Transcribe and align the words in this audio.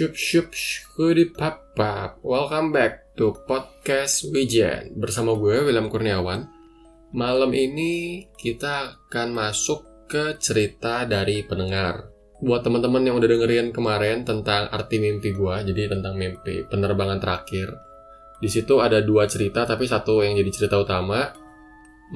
Shup 0.00 0.16
shup 0.16 0.48
shkudi 0.56 1.28
papap 1.28 2.24
Welcome 2.24 2.72
back 2.72 3.12
to 3.20 3.36
Podcast 3.44 4.32
Wijen. 4.32 4.96
Bersama 4.96 5.36
gue 5.36 5.60
William 5.60 5.92
Kurniawan. 5.92 6.48
Malam 7.12 7.52
ini 7.52 8.24
kita 8.32 8.96
akan 8.96 9.28
masuk 9.36 10.08
ke 10.08 10.40
cerita 10.40 11.04
dari 11.04 11.44
pendengar. 11.44 12.08
Buat 12.40 12.64
teman-teman 12.64 13.12
yang 13.12 13.20
udah 13.20 13.28
dengerin 13.28 13.76
kemarin 13.76 14.24
tentang 14.24 14.72
arti 14.72 14.96
mimpi 14.96 15.36
gue 15.36 15.68
Jadi 15.68 15.92
tentang 15.92 16.16
mimpi 16.16 16.64
penerbangan 16.64 17.20
terakhir. 17.20 17.68
Di 18.40 18.48
situ 18.48 18.80
ada 18.80 19.04
dua 19.04 19.28
cerita 19.28 19.68
tapi 19.68 19.84
satu 19.84 20.24
yang 20.24 20.32
jadi 20.32 20.48
cerita 20.48 20.80
utama. 20.80 21.28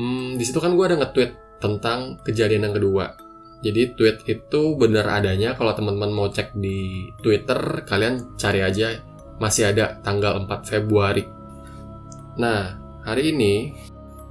Hmm, 0.01 0.40
di 0.40 0.45
situ 0.48 0.56
kan 0.56 0.73
gue 0.73 0.88
ada 0.88 1.04
nge-tweet 1.04 1.60
tentang 1.60 2.16
kejadian 2.24 2.64
yang 2.64 2.80
kedua 2.80 3.23
jadi 3.64 3.96
tweet 3.96 4.28
itu 4.28 4.77
benar 4.77 5.09
adanya 5.09 5.56
kalau 5.56 5.73
teman-teman 5.73 6.12
mau 6.12 6.28
cek 6.28 6.52
di 6.52 7.09
Twitter 7.24 7.88
kalian 7.88 8.37
cari 8.37 8.60
aja 8.60 9.00
masih 9.40 9.73
ada 9.73 10.04
tanggal 10.04 10.45
4 10.45 10.68
Februari. 10.68 11.24
Nah, 12.37 12.77
hari 13.09 13.32
ini 13.32 13.73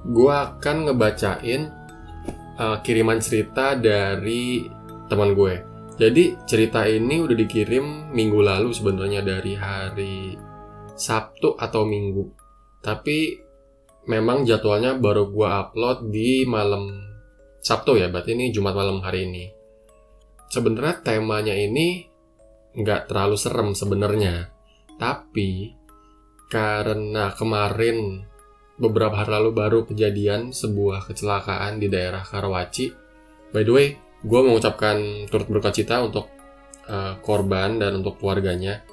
gue 0.06 0.30
akan 0.30 0.86
ngebacain 0.86 1.66
uh, 2.62 2.78
kiriman 2.86 3.18
cerita 3.18 3.74
dari 3.74 4.70
teman 5.10 5.34
gue. 5.34 5.54
Jadi 5.98 6.38
cerita 6.46 6.86
ini 6.86 7.18
udah 7.22 7.34
dikirim 7.34 8.14
minggu 8.14 8.38
lalu 8.38 8.70
sebenarnya 8.70 9.22
dari 9.22 9.54
hari 9.58 10.34
Sabtu 10.94 11.58
atau 11.58 11.86
Minggu. 11.86 12.34
Tapi 12.82 13.38
memang 14.10 14.42
jadwalnya 14.46 14.98
baru 14.98 15.30
gue 15.30 15.48
upload 15.48 16.10
di 16.10 16.42
malam 16.46 17.13
Sabtu 17.64 17.96
ya, 17.96 18.12
berarti 18.12 18.36
ini 18.36 18.52
Jumat 18.52 18.76
malam 18.76 19.00
hari 19.00 19.24
ini. 19.24 19.48
Sebenarnya 20.52 21.00
temanya 21.00 21.56
ini 21.56 22.04
nggak 22.76 23.08
terlalu 23.08 23.40
serem 23.40 23.72
sebenarnya, 23.72 24.52
tapi 25.00 25.72
karena 26.52 27.32
kemarin 27.32 28.20
beberapa 28.76 29.16
hari 29.16 29.40
lalu 29.40 29.50
baru 29.56 29.80
kejadian 29.88 30.52
sebuah 30.52 31.08
kecelakaan 31.08 31.80
di 31.80 31.88
daerah 31.88 32.20
Karawaci. 32.20 32.92
By 33.48 33.64
the 33.64 33.72
way, 33.72 33.96
gue 34.20 34.40
mengucapkan 34.44 35.24
turut 35.32 35.48
berduka 35.48 35.72
cita 35.72 36.04
untuk 36.04 36.28
uh, 36.84 37.16
korban 37.24 37.80
dan 37.80 38.04
untuk 38.04 38.20
keluarganya. 38.20 38.84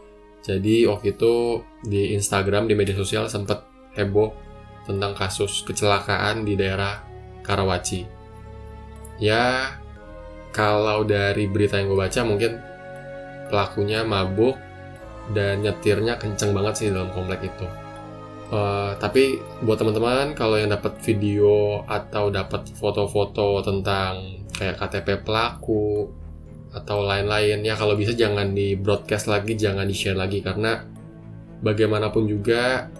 Jadi 0.47 0.87
waktu 0.87 1.19
itu 1.19 1.59
di 1.83 2.15
Instagram 2.15 2.71
di 2.71 2.79
media 2.79 2.95
sosial 2.95 3.27
sempat 3.27 3.67
heboh 3.99 4.31
tentang 4.87 5.11
kasus 5.11 5.59
kecelakaan 5.67 6.47
di 6.47 6.55
daerah 6.55 7.03
Karawaci 7.43 8.20
ya 9.21 9.77
kalau 10.51 11.07
dari 11.07 11.47
berita 11.47 11.79
yang 11.79 11.93
gue 11.93 11.99
baca 12.01 12.21
mungkin 12.27 12.59
pelakunya 13.47 14.03
mabuk 14.03 14.59
dan 15.31 15.63
nyetirnya 15.63 16.19
kenceng 16.19 16.51
banget 16.51 16.73
sih 16.75 16.87
dalam 16.91 17.13
komplek 17.13 17.47
itu. 17.47 17.67
Uh, 18.51 18.91
tapi 18.99 19.39
buat 19.63 19.79
teman-teman 19.79 20.35
kalau 20.35 20.59
yang 20.59 20.75
dapat 20.75 20.99
video 21.07 21.87
atau 21.87 22.27
dapat 22.27 22.67
foto-foto 22.75 23.63
tentang 23.63 24.43
kayak 24.51 24.75
KTP 24.75 25.23
pelaku 25.23 26.11
atau 26.75 26.99
lain-lain 26.99 27.63
ya 27.63 27.79
kalau 27.79 27.95
bisa 27.95 28.11
jangan 28.11 28.51
di 28.51 28.75
broadcast 28.75 29.31
lagi, 29.31 29.55
jangan 29.55 29.87
di 29.87 29.95
share 29.95 30.19
lagi 30.19 30.43
karena 30.43 30.83
bagaimanapun 31.63 32.27
juga 32.27 32.91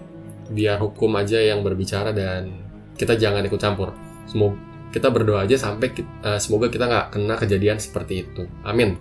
biar 0.47 0.79
hukum 0.79 1.19
aja 1.19 1.39
yang 1.43 1.67
berbicara 1.67 2.15
dan 2.15 2.63
kita 2.95 3.19
jangan 3.19 3.43
ikut 3.43 3.59
campur. 3.59 3.91
Semoga 4.31 4.70
kita 4.91 5.07
berdoa 5.07 5.47
aja 5.47 5.55
sampai 5.55 5.95
uh, 6.21 6.37
semoga 6.37 6.67
kita 6.67 6.85
nggak 6.85 7.07
kena 7.15 7.35
kejadian 7.39 7.79
seperti 7.79 8.27
itu. 8.27 8.43
Amin. 8.67 8.99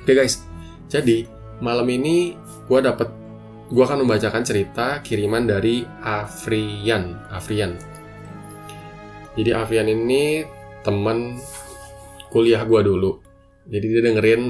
Oke 0.00 0.12
okay, 0.12 0.14
guys, 0.24 0.40
jadi 0.88 1.28
malam 1.60 1.86
ini 1.92 2.34
gue 2.40 2.80
dapat 2.80 3.12
gue 3.70 3.84
akan 3.84 4.02
membacakan 4.02 4.42
cerita 4.42 5.04
kiriman 5.04 5.46
dari 5.46 5.84
Afrian. 6.02 7.20
Afrian. 7.30 7.76
Jadi 9.38 9.50
Afrian 9.54 9.86
ini 9.86 10.42
teman 10.82 11.38
kuliah 12.32 12.64
gue 12.64 12.80
dulu. 12.82 13.20
Jadi 13.70 13.86
dia 13.86 14.02
dengerin 14.02 14.42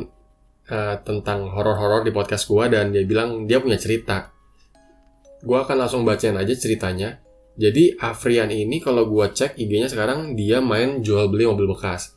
uh, 0.71 0.97
tentang 1.03 1.51
horor-horor 1.53 2.07
di 2.07 2.15
podcast 2.15 2.49
gue 2.49 2.65
dan 2.73 2.95
dia 2.95 3.05
bilang 3.05 3.45
dia 3.45 3.61
punya 3.61 3.77
cerita. 3.77 4.33
Gue 5.43 5.59
akan 5.61 5.77
langsung 5.85 6.07
bacain 6.07 6.37
aja 6.39 6.55
ceritanya 6.57 7.21
jadi 7.59 7.99
Afrian 7.99 8.53
ini 8.55 8.79
kalau 8.79 9.09
gue 9.11 9.27
cek 9.31 9.59
IG-nya 9.59 9.91
sekarang 9.91 10.39
dia 10.39 10.63
main 10.63 11.03
jual 11.03 11.27
beli 11.27 11.51
mobil 11.51 11.67
bekas. 11.71 12.15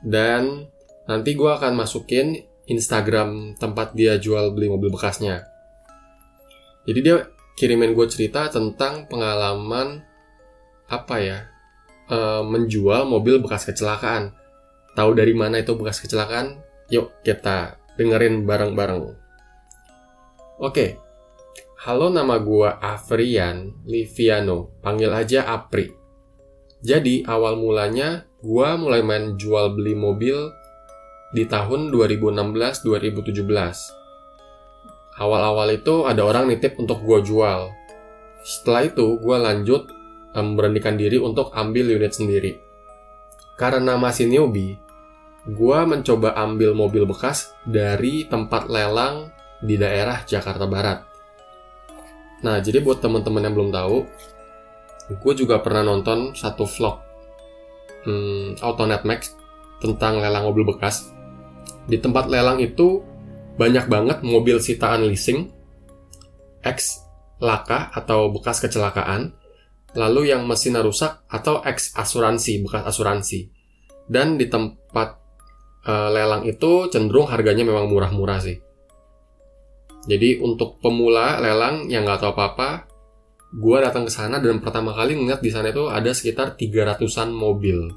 Dan 0.00 0.68
nanti 1.04 1.36
gue 1.36 1.50
akan 1.50 1.76
masukin 1.76 2.40
Instagram 2.64 3.60
tempat 3.60 3.92
dia 3.92 4.16
jual 4.16 4.56
beli 4.56 4.72
mobil 4.72 4.88
bekasnya. 4.88 5.44
Jadi 6.84 7.00
dia 7.00 7.28
kirimin 7.56 7.92
gue 7.92 8.06
cerita 8.08 8.48
tentang 8.48 9.08
pengalaman 9.08 10.04
apa 10.88 11.16
ya 11.20 11.38
e, 12.08 12.16
menjual 12.44 13.04
mobil 13.08 13.40
bekas 13.40 13.68
kecelakaan. 13.68 14.32
Tahu 14.96 15.10
dari 15.16 15.32
mana 15.36 15.60
itu 15.60 15.76
bekas 15.76 16.00
kecelakaan? 16.00 16.60
Yuk 16.88 17.24
kita 17.24 17.80
dengerin 17.96 18.44
bareng-bareng. 18.44 19.16
Oke, 20.60 21.03
Halo 21.84 22.08
nama 22.08 22.40
gua 22.40 22.80
Afrian 22.80 23.84
Liviano, 23.84 24.72
panggil 24.80 25.12
aja 25.12 25.44
Apri. 25.52 25.92
Jadi 26.80 27.28
awal 27.28 27.60
mulanya 27.60 28.24
gua 28.40 28.80
mulai 28.80 29.04
main 29.04 29.36
jual 29.36 29.76
beli 29.76 29.92
mobil 29.92 30.48
di 31.36 31.44
tahun 31.44 31.92
2016-2017. 31.92 33.36
Awal-awal 35.20 35.76
itu 35.76 36.08
ada 36.08 36.24
orang 36.24 36.48
nitip 36.48 36.80
untuk 36.80 37.04
gua 37.04 37.20
jual. 37.20 37.68
Setelah 38.40 38.88
itu 38.88 39.20
gua 39.20 39.44
lanjut 39.44 39.84
memberanikan 40.32 40.96
diri 40.96 41.20
untuk 41.20 41.52
ambil 41.52 42.00
unit 42.00 42.16
sendiri. 42.16 42.64
Karena 43.60 44.00
masih 44.00 44.24
newbie, 44.24 44.80
gua 45.52 45.84
mencoba 45.84 46.32
ambil 46.32 46.72
mobil 46.72 47.04
bekas 47.04 47.52
dari 47.68 48.24
tempat 48.24 48.72
lelang 48.72 49.28
di 49.60 49.76
daerah 49.76 50.24
Jakarta 50.24 50.64
Barat 50.64 51.13
Nah, 52.44 52.60
jadi 52.60 52.84
buat 52.84 53.00
teman-teman 53.00 53.40
yang 53.40 53.54
belum 53.56 53.70
tahu, 53.72 53.96
gue 55.16 55.32
juga 55.32 55.64
pernah 55.64 55.80
nonton 55.80 56.36
satu 56.36 56.68
vlog 56.68 57.00
hmm, 58.04 58.60
Autonet 58.60 59.02
Max 59.08 59.32
tentang 59.80 60.20
lelang 60.20 60.44
mobil 60.44 60.68
bekas. 60.68 61.08
Di 61.88 61.96
tempat 61.96 62.28
lelang 62.28 62.60
itu 62.60 63.00
banyak 63.56 63.88
banget 63.88 64.18
mobil 64.20 64.60
sitaan 64.60 65.08
leasing, 65.08 65.48
X 66.60 67.04
laka 67.40 67.88
atau 67.96 68.28
bekas 68.28 68.60
kecelakaan, 68.60 69.32
lalu 69.96 70.32
yang 70.32 70.44
mesinnya 70.44 70.84
rusak 70.84 71.24
atau 71.28 71.64
X 71.64 71.96
asuransi, 71.96 72.60
bekas 72.60 72.84
asuransi. 72.84 73.48
Dan 74.04 74.36
di 74.36 74.52
tempat 74.52 75.16
uh, 75.88 76.12
lelang 76.12 76.44
itu 76.44 76.92
cenderung 76.92 77.28
harganya 77.28 77.64
memang 77.64 77.88
murah-murah 77.88 78.40
sih. 78.40 78.60
Jadi 80.04 80.40
untuk 80.44 80.80
pemula 80.84 81.40
lelang 81.40 81.88
yang 81.88 82.04
nggak 82.04 82.20
tahu 82.20 82.32
apa-apa, 82.36 82.84
gue 83.54 83.76
datang 83.80 84.04
ke 84.04 84.12
sana 84.12 84.42
dan 84.42 84.60
pertama 84.60 84.92
kali 84.92 85.16
ngeliat 85.16 85.40
di 85.40 85.48
sana 85.48 85.70
itu 85.72 85.88
ada 85.88 86.10
sekitar 86.12 86.58
300-an 86.58 87.30
mobil. 87.32 87.88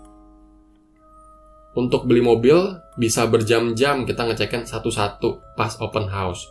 Untuk 1.77 2.09
beli 2.09 2.25
mobil 2.25 2.57
bisa 2.97 3.29
berjam-jam 3.29 4.07
kita 4.07 4.25
ngecekin 4.25 4.65
satu-satu 4.65 5.53
pas 5.53 5.77
open 5.83 6.09
house. 6.09 6.49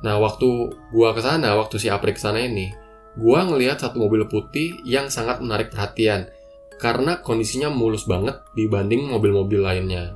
Nah 0.00 0.16
waktu 0.20 0.48
gue 0.92 1.08
ke 1.12 1.20
sana, 1.20 1.56
waktu 1.60 1.76
si 1.76 1.88
Apri 1.92 2.16
ke 2.16 2.20
sana 2.20 2.40
ini, 2.40 2.72
gue 3.16 3.38
ngeliat 3.40 3.80
satu 3.80 4.00
mobil 4.00 4.24
putih 4.28 4.80
yang 4.84 5.08
sangat 5.08 5.40
menarik 5.40 5.72
perhatian 5.72 6.28
karena 6.76 7.24
kondisinya 7.24 7.72
mulus 7.72 8.04
banget 8.04 8.44
dibanding 8.52 9.08
mobil-mobil 9.08 9.64
lainnya. 9.64 10.12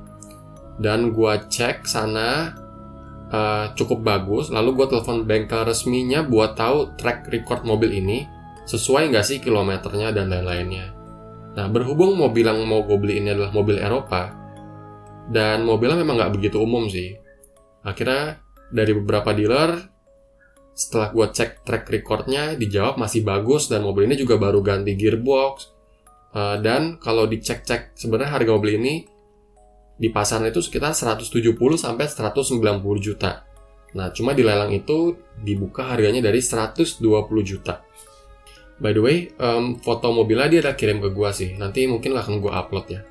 Dan 0.77 1.13
gue 1.13 1.33
cek 1.49 1.85
sana 1.85 2.53
uh, 3.31 3.71
cukup 3.73 4.03
bagus. 4.03 4.51
Lalu 4.51 4.83
gue 4.83 4.87
telepon 4.91 5.23
bengkel 5.23 5.63
resminya 5.65 6.21
buat 6.21 6.53
tahu 6.59 6.99
track 6.99 7.31
record 7.31 7.63
mobil 7.63 7.95
ini 7.95 8.27
sesuai 8.67 9.09
nggak 9.09 9.25
sih 9.25 9.37
kilometernya 9.41 10.13
dan 10.13 10.29
lain-lainnya. 10.29 10.93
Nah 11.51 11.67
berhubung 11.67 12.15
mobil 12.15 12.47
yang 12.47 12.61
mau 12.63 12.83
gue 12.85 12.95
beli 12.95 13.19
ini 13.23 13.33
adalah 13.33 13.51
mobil 13.51 13.79
Eropa 13.81 14.31
dan 15.31 15.63
mobilnya 15.67 15.99
memang 15.99 16.19
nggak 16.19 16.33
begitu 16.37 16.61
umum 16.61 16.87
sih. 16.87 17.15
Akhirnya 17.81 18.39
dari 18.69 18.93
beberapa 18.95 19.33
dealer 19.33 19.89
setelah 20.71 21.11
gue 21.11 21.27
cek 21.35 21.67
track 21.67 21.83
recordnya 21.91 22.55
dijawab 22.55 22.95
masih 22.95 23.27
bagus 23.27 23.67
dan 23.67 23.83
mobil 23.83 24.07
ini 24.07 24.15
juga 24.15 24.39
baru 24.39 24.63
ganti 24.63 24.95
gearbox. 24.95 25.79
Uh, 26.31 26.55
dan 26.63 26.95
kalau 26.95 27.27
dicek-cek 27.27 27.91
sebenarnya 27.91 28.39
harga 28.39 28.51
mobil 28.55 28.79
ini 28.79 29.03
di 30.01 30.09
pasaran 30.09 30.49
itu 30.49 30.65
sekitar 30.65 30.97
170 30.97 31.53
sampai 31.77 32.09
190 32.09 32.57
juta. 32.97 33.45
Nah, 33.93 34.09
cuma 34.09 34.33
di 34.33 34.41
lelang 34.41 34.73
itu 34.73 35.13
dibuka 35.37 35.93
harganya 35.93 36.25
dari 36.25 36.41
120 36.41 37.05
juta. 37.45 37.85
By 38.81 38.97
the 38.97 39.01
way, 39.03 39.29
um, 39.37 39.77
foto 39.77 40.09
mobilnya 40.09 40.49
dia 40.49 40.59
udah 40.65 40.73
kirim 40.73 40.97
ke 41.05 41.13
gua 41.13 41.29
sih. 41.29 41.53
Nanti 41.53 41.85
mungkin 41.85 42.17
akan 42.17 42.41
gua 42.41 42.65
upload 42.65 42.85
ya. 42.89 43.01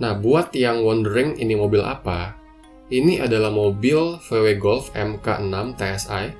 Nah, 0.00 0.16
buat 0.16 0.56
yang 0.56 0.80
wondering 0.80 1.36
ini 1.36 1.52
mobil 1.52 1.84
apa, 1.84 2.40
Ini 2.88 3.20
adalah 3.20 3.52
mobil 3.52 4.16
VW 4.16 4.56
Golf 4.56 4.88
MK6 4.96 5.76
TSI 5.76 6.32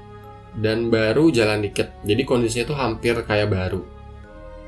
dan 0.64 0.88
baru 0.88 1.28
jalan 1.28 1.60
dikit. 1.60 1.92
Jadi 2.08 2.24
kondisinya 2.24 2.72
itu 2.72 2.72
hampir 2.72 3.20
kayak 3.20 3.52
baru. 3.52 3.84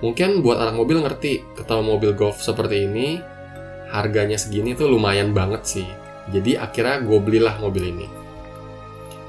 Mungkin 0.05 0.45
buat 0.45 0.61
anak 0.61 0.77
mobil 0.77 1.01
ngerti, 1.01 1.41
ketemu 1.57 1.97
mobil 1.97 2.13
Golf 2.13 2.45
seperti 2.45 2.85
ini, 2.85 3.17
harganya 3.91 4.39
segini 4.39 4.73
tuh 4.79 4.89
lumayan 4.89 5.35
banget 5.35 5.63
sih. 5.67 5.89
Jadi 6.31 6.55
akhirnya 6.57 7.03
gue 7.03 7.19
belilah 7.19 7.59
mobil 7.59 7.91
ini. 7.91 8.07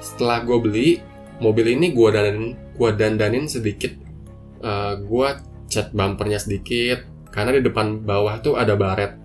Setelah 0.01 0.45
gue 0.45 0.57
beli, 0.61 0.89
mobil 1.41 1.77
ini 1.77 1.93
gue 1.93 2.09
dandanin, 2.09 2.57
gua 2.77 2.89
dandanin 2.93 3.45
sedikit. 3.49 3.93
Uh, 4.61 4.97
gue 5.01 5.29
cat 5.69 5.89
bumpernya 5.93 6.37
sedikit, 6.37 7.01
karena 7.33 7.57
di 7.57 7.65
depan 7.65 8.05
bawah 8.05 8.37
tuh 8.41 8.57
ada 8.57 8.77
baret. 8.77 9.17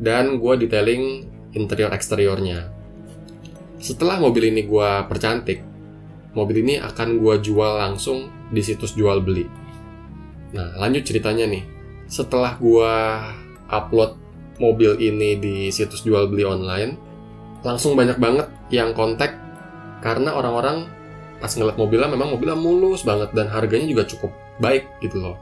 Dan 0.00 0.42
gue 0.42 0.54
detailing 0.66 1.26
interior 1.54 1.94
eksteriornya. 1.94 2.70
Setelah 3.80 4.20
mobil 4.20 4.52
ini 4.52 4.68
gue 4.68 4.90
percantik, 5.08 5.64
mobil 6.36 6.62
ini 6.62 6.78
akan 6.78 7.18
gue 7.18 7.34
jual 7.42 7.80
langsung 7.80 8.28
di 8.50 8.62
situs 8.62 8.92
jual 8.94 9.22
beli. 9.22 9.46
Nah, 10.50 10.78
lanjut 10.82 11.06
ceritanya 11.06 11.46
nih. 11.46 11.64
Setelah 12.10 12.58
gue 12.58 12.92
upload 13.70 14.19
mobil 14.60 15.00
ini 15.00 15.40
di 15.40 15.54
situs 15.72 16.04
jual 16.04 16.28
beli 16.28 16.44
online, 16.44 16.92
langsung 17.64 17.96
banyak 17.96 18.20
banget 18.20 18.46
yang 18.68 18.92
kontak 18.92 19.34
karena 20.04 20.36
orang-orang 20.36 20.86
pas 21.40 21.52
ngeliat 21.56 21.80
mobilnya 21.80 22.08
memang 22.12 22.36
mobilnya 22.36 22.56
mulus 22.60 23.00
banget 23.00 23.32
dan 23.32 23.48
harganya 23.48 23.88
juga 23.88 24.04
cukup 24.04 24.30
baik 24.60 24.84
gitu 25.00 25.18
loh. 25.24 25.36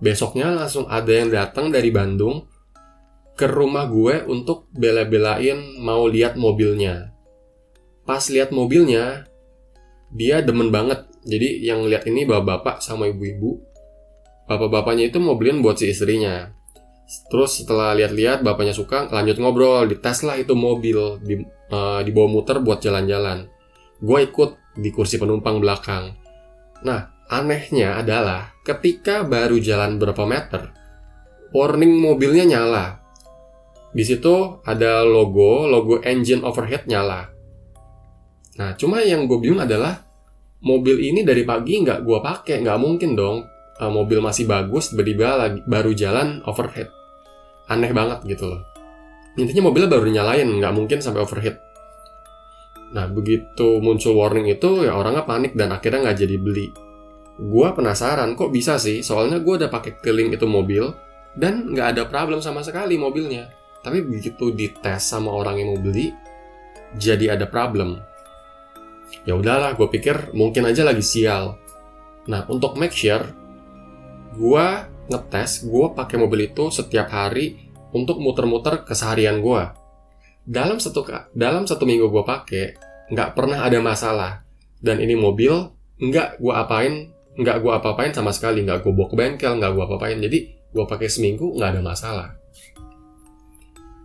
Besoknya 0.00 0.48
langsung 0.56 0.88
ada 0.88 1.12
yang 1.12 1.28
datang 1.28 1.68
dari 1.68 1.92
Bandung 1.92 2.48
ke 3.36 3.44
rumah 3.44 3.84
gue 3.84 4.24
untuk 4.28 4.68
bela-belain 4.72 5.76
mau 5.76 6.08
lihat 6.08 6.40
mobilnya. 6.40 7.12
Pas 8.08 8.24
lihat 8.32 8.48
mobilnya, 8.48 9.28
dia 10.08 10.40
demen 10.40 10.72
banget. 10.72 11.04
Jadi 11.24 11.64
yang 11.64 11.84
lihat 11.84 12.08
ini 12.08 12.24
bapak-bapak 12.24 12.80
sama 12.80 13.12
ibu-ibu. 13.12 13.60
Bapak-bapaknya 14.48 15.12
itu 15.12 15.20
mau 15.20 15.36
beliin 15.36 15.60
buat 15.60 15.76
si 15.76 15.92
istrinya. 15.92 16.48
Terus 17.10 17.62
setelah 17.62 17.90
lihat-lihat 17.98 18.46
bapaknya 18.46 18.70
suka, 18.70 19.10
lanjut 19.10 19.42
ngobrol, 19.42 19.90
dites 19.90 20.22
lah 20.22 20.38
itu 20.38 20.54
mobil, 20.54 21.18
di, 21.18 21.42
uh, 21.74 22.00
dibawa 22.06 22.30
muter 22.30 22.62
buat 22.62 22.78
jalan-jalan. 22.78 23.50
Gue 23.98 24.30
ikut 24.30 24.78
di 24.78 24.94
kursi 24.94 25.18
penumpang 25.18 25.58
belakang. 25.58 26.14
Nah, 26.86 27.26
anehnya 27.26 27.98
adalah 27.98 28.54
ketika 28.62 29.26
baru 29.26 29.58
jalan 29.58 29.98
berapa 29.98 30.22
meter, 30.22 30.70
warning 31.50 31.98
mobilnya 31.98 32.46
nyala. 32.46 32.86
Di 33.90 34.06
situ 34.06 34.62
ada 34.62 35.02
logo, 35.02 35.66
logo 35.66 35.98
engine 36.06 36.46
overhead 36.46 36.86
nyala. 36.86 37.26
Nah, 38.54 38.78
cuma 38.78 39.02
yang 39.02 39.26
gue 39.26 39.38
bingung 39.42 39.58
adalah 39.58 39.98
mobil 40.62 41.02
ini 41.02 41.26
dari 41.26 41.42
pagi 41.42 41.82
nggak 41.82 42.06
gue 42.06 42.18
pakai, 42.22 42.62
nggak 42.62 42.78
mungkin 42.78 43.18
dong. 43.18 43.42
Uh, 43.82 43.90
mobil 43.90 44.22
masih 44.22 44.46
bagus, 44.46 44.94
tiba-tiba 44.94 45.58
baru 45.66 45.90
jalan 45.90 46.44
overhead. 46.46 46.99
Aneh 47.70 47.94
banget 47.94 48.26
gitu 48.26 48.50
loh. 48.50 48.66
Intinya 49.38 49.70
mobilnya 49.70 49.86
baru 49.86 50.10
nyalain, 50.10 50.48
nggak 50.58 50.74
mungkin 50.74 50.98
sampai 50.98 51.22
overhead. 51.22 51.62
Nah, 52.90 53.06
begitu 53.06 53.78
muncul 53.78 54.18
warning 54.18 54.50
itu, 54.50 54.82
ya 54.82 54.98
orangnya 54.98 55.22
panik 55.22 55.54
dan 55.54 55.70
akhirnya 55.70 56.10
nggak 56.10 56.18
jadi 56.18 56.36
beli. 56.42 56.66
Gua 57.38 57.70
penasaran, 57.70 58.34
kok 58.34 58.50
bisa 58.50 58.74
sih? 58.76 59.06
Soalnya 59.06 59.38
gue 59.38 59.54
udah 59.54 59.70
pakai 59.70 60.02
keliling 60.02 60.34
itu 60.34 60.44
mobil, 60.50 60.90
dan 61.38 61.70
nggak 61.70 61.94
ada 61.94 62.02
problem 62.10 62.42
sama 62.42 62.66
sekali 62.66 62.98
mobilnya. 62.98 63.54
Tapi 63.80 64.02
begitu 64.02 64.50
dites 64.50 65.06
sama 65.06 65.30
orang 65.30 65.62
yang 65.62 65.72
mau 65.72 65.80
beli, 65.80 66.10
jadi 66.98 67.38
ada 67.38 67.46
problem. 67.46 68.02
Ya 69.22 69.38
udahlah, 69.38 69.78
gue 69.78 69.86
pikir 69.86 70.34
mungkin 70.34 70.66
aja 70.66 70.82
lagi 70.82 71.06
sial. 71.06 71.56
Nah, 72.26 72.44
untuk 72.50 72.74
make 72.74 72.92
sure, 72.92 73.24
gue 74.34 74.66
ngetes, 75.10 75.66
gue 75.66 75.86
pakai 75.92 76.16
mobil 76.16 76.46
itu 76.48 76.70
setiap 76.70 77.10
hari 77.10 77.58
untuk 77.90 78.22
muter-muter 78.22 78.86
keseharian 78.86 79.42
gue. 79.42 79.62
Dalam 80.46 80.78
satu 80.78 81.02
dalam 81.34 81.66
satu 81.66 81.84
minggu 81.84 82.06
gue 82.08 82.24
pakai, 82.24 82.64
nggak 83.10 83.34
pernah 83.34 83.66
ada 83.66 83.82
masalah. 83.82 84.46
Dan 84.78 85.02
ini 85.02 85.18
mobil 85.18 85.52
nggak 86.00 86.40
gue 86.40 86.54
apain, 86.54 87.10
nggak 87.36 87.56
gue 87.60 87.72
apa-apain 87.74 88.14
sama 88.14 88.30
sekali, 88.30 88.62
nggak 88.64 88.86
gue 88.86 88.92
bawa 88.94 89.10
ke 89.10 89.16
bengkel, 89.18 89.52
nggak 89.58 89.70
gue 89.74 89.84
apa-apain. 89.84 90.18
Jadi 90.22 90.38
gue 90.70 90.84
pakai 90.86 91.10
seminggu 91.10 91.58
nggak 91.58 91.70
ada 91.76 91.82
masalah. 91.82 92.28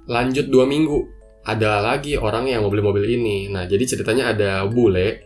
Lanjut 0.09 0.49
dua 0.49 0.65
minggu, 0.69 1.01
ada 1.45 1.81
lagi 1.81 2.17
orang 2.17 2.49
yang 2.49 2.65
mau 2.65 2.73
beli 2.73 2.81
mobil 2.81 3.05
ini. 3.05 3.49
Nah, 3.49 3.69
jadi 3.69 3.85
ceritanya 3.85 4.33
ada 4.33 4.65
bule. 4.65 5.21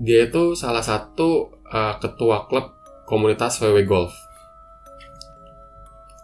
Dia 0.00 0.28
itu 0.28 0.56
salah 0.56 0.80
satu 0.80 1.60
uh, 1.68 1.94
ketua 2.00 2.48
klub 2.48 2.72
komunitas 3.04 3.60
VW 3.60 3.84
Golf. 3.84 4.12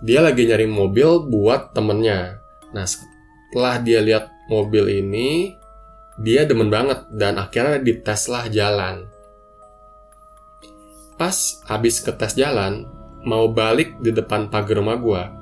Dia 0.04 0.20
lagi 0.20 0.44
nyari 0.44 0.69
mobil 0.69 1.25
buat 1.25 1.72
temennya. 1.72 2.44
Nah, 2.76 2.84
setelah 2.84 3.81
dia 3.81 4.04
lihat 4.04 4.28
mobil 4.52 4.93
ini, 4.93 5.56
dia 6.20 6.44
demen 6.44 6.69
banget 6.69 7.08
dan 7.12 7.40
akhirnya 7.40 7.81
dites 7.81 8.28
lah 8.28 8.44
jalan. 8.52 9.08
Pas 11.16 11.32
habis 11.64 12.04
ke 12.04 12.12
tes 12.12 12.37
jalan, 12.37 12.84
mau 13.25 13.48
balik 13.48 13.96
di 14.04 14.12
depan 14.12 14.52
pagar 14.52 14.84
rumah 14.84 15.00
gua, 15.00 15.32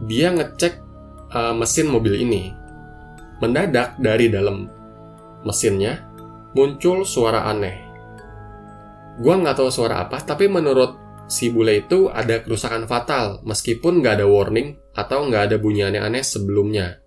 dia 0.00 0.32
ngecek 0.32 0.80
uh, 1.36 1.52
mesin 1.52 1.92
mobil 1.92 2.16
ini. 2.24 2.56
Mendadak 3.44 4.00
dari 4.00 4.32
dalam 4.32 4.64
mesinnya 5.44 6.08
muncul 6.56 7.04
suara 7.04 7.52
aneh. 7.52 7.84
Gua 9.20 9.36
nggak 9.36 9.60
tahu 9.60 9.68
suara 9.68 10.08
apa, 10.08 10.24
tapi 10.24 10.48
menurut 10.48 11.01
si 11.26 11.48
bule 11.48 11.84
itu 11.84 12.10
ada 12.12 12.42
kerusakan 12.42 12.84
fatal 12.84 13.40
meskipun 13.46 14.02
nggak 14.02 14.22
ada 14.22 14.26
warning 14.28 14.78
atau 14.92 15.24
nggak 15.26 15.52
ada 15.52 15.56
bunyi 15.56 15.88
aneh-aneh 15.88 16.24
sebelumnya. 16.24 17.00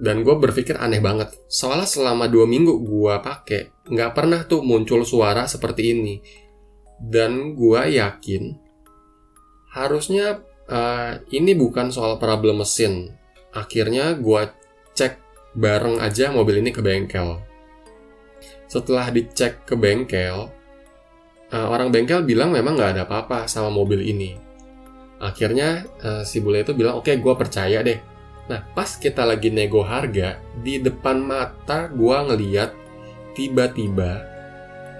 Dan 0.00 0.24
gue 0.24 0.32
berpikir 0.32 0.80
aneh 0.80 1.02
banget, 1.04 1.28
soalnya 1.44 1.84
selama 1.84 2.24
dua 2.24 2.48
minggu 2.48 2.72
gue 2.80 3.14
pakai 3.20 3.84
nggak 3.84 4.12
pernah 4.16 4.40
tuh 4.48 4.64
muncul 4.64 5.04
suara 5.04 5.44
seperti 5.44 5.92
ini. 5.92 6.14
Dan 7.00 7.52
gue 7.52 8.00
yakin 8.00 8.56
harusnya 9.76 10.40
uh, 10.68 11.20
ini 11.32 11.52
bukan 11.52 11.92
soal 11.92 12.16
problem 12.16 12.64
mesin. 12.64 13.12
Akhirnya 13.52 14.16
gue 14.16 14.48
cek 14.96 15.20
bareng 15.58 15.98
aja 16.00 16.32
mobil 16.32 16.64
ini 16.64 16.70
ke 16.72 16.80
bengkel. 16.80 17.42
Setelah 18.70 19.10
dicek 19.10 19.66
ke 19.66 19.74
bengkel, 19.74 20.48
uh, 21.52 21.66
orang 21.70 21.90
bengkel 21.90 22.22
bilang 22.22 22.54
memang 22.54 22.78
nggak 22.78 22.90
ada 22.98 23.02
apa-apa 23.06 23.46
sama 23.50 23.68
mobil 23.70 24.02
ini. 24.02 24.34
Akhirnya 25.20 25.84
uh, 26.00 26.22
si 26.24 26.40
bule 26.40 26.64
itu 26.64 26.72
bilang, 26.72 26.96
oke 26.96 27.12
okay, 27.12 27.20
gue 27.20 27.34
percaya 27.36 27.84
deh. 27.84 27.98
Nah 28.48 28.64
pas 28.72 28.88
kita 28.96 29.22
lagi 29.22 29.52
nego 29.52 29.84
harga, 29.84 30.40
di 30.58 30.80
depan 30.80 31.20
mata 31.20 31.92
gue 31.92 32.16
ngeliat 32.16 32.70
tiba-tiba 33.36 34.26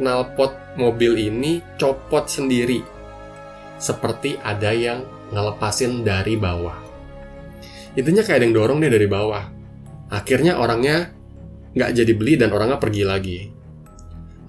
knalpot 0.00 0.76
mobil 0.76 1.16
ini 1.16 1.61
copot 1.80 2.28
sendiri. 2.28 2.85
Seperti 3.80 4.37
ada 4.45 4.76
yang 4.76 5.09
ngelepasin 5.33 6.04
dari 6.04 6.37
bawah. 6.37 6.76
Intinya 7.97 8.23
kayak 8.23 8.38
ada 8.38 8.45
yang 8.45 8.57
dorong 8.57 8.78
dia 8.85 8.92
dari 8.92 9.09
bawah. 9.09 9.45
Akhirnya 10.12 10.61
orangnya 10.61 11.11
nggak 11.75 11.90
jadi 11.97 12.12
beli 12.12 12.35
dan 12.37 12.50
orangnya 12.52 12.76
pergi 12.76 13.02
lagi. 13.07 13.38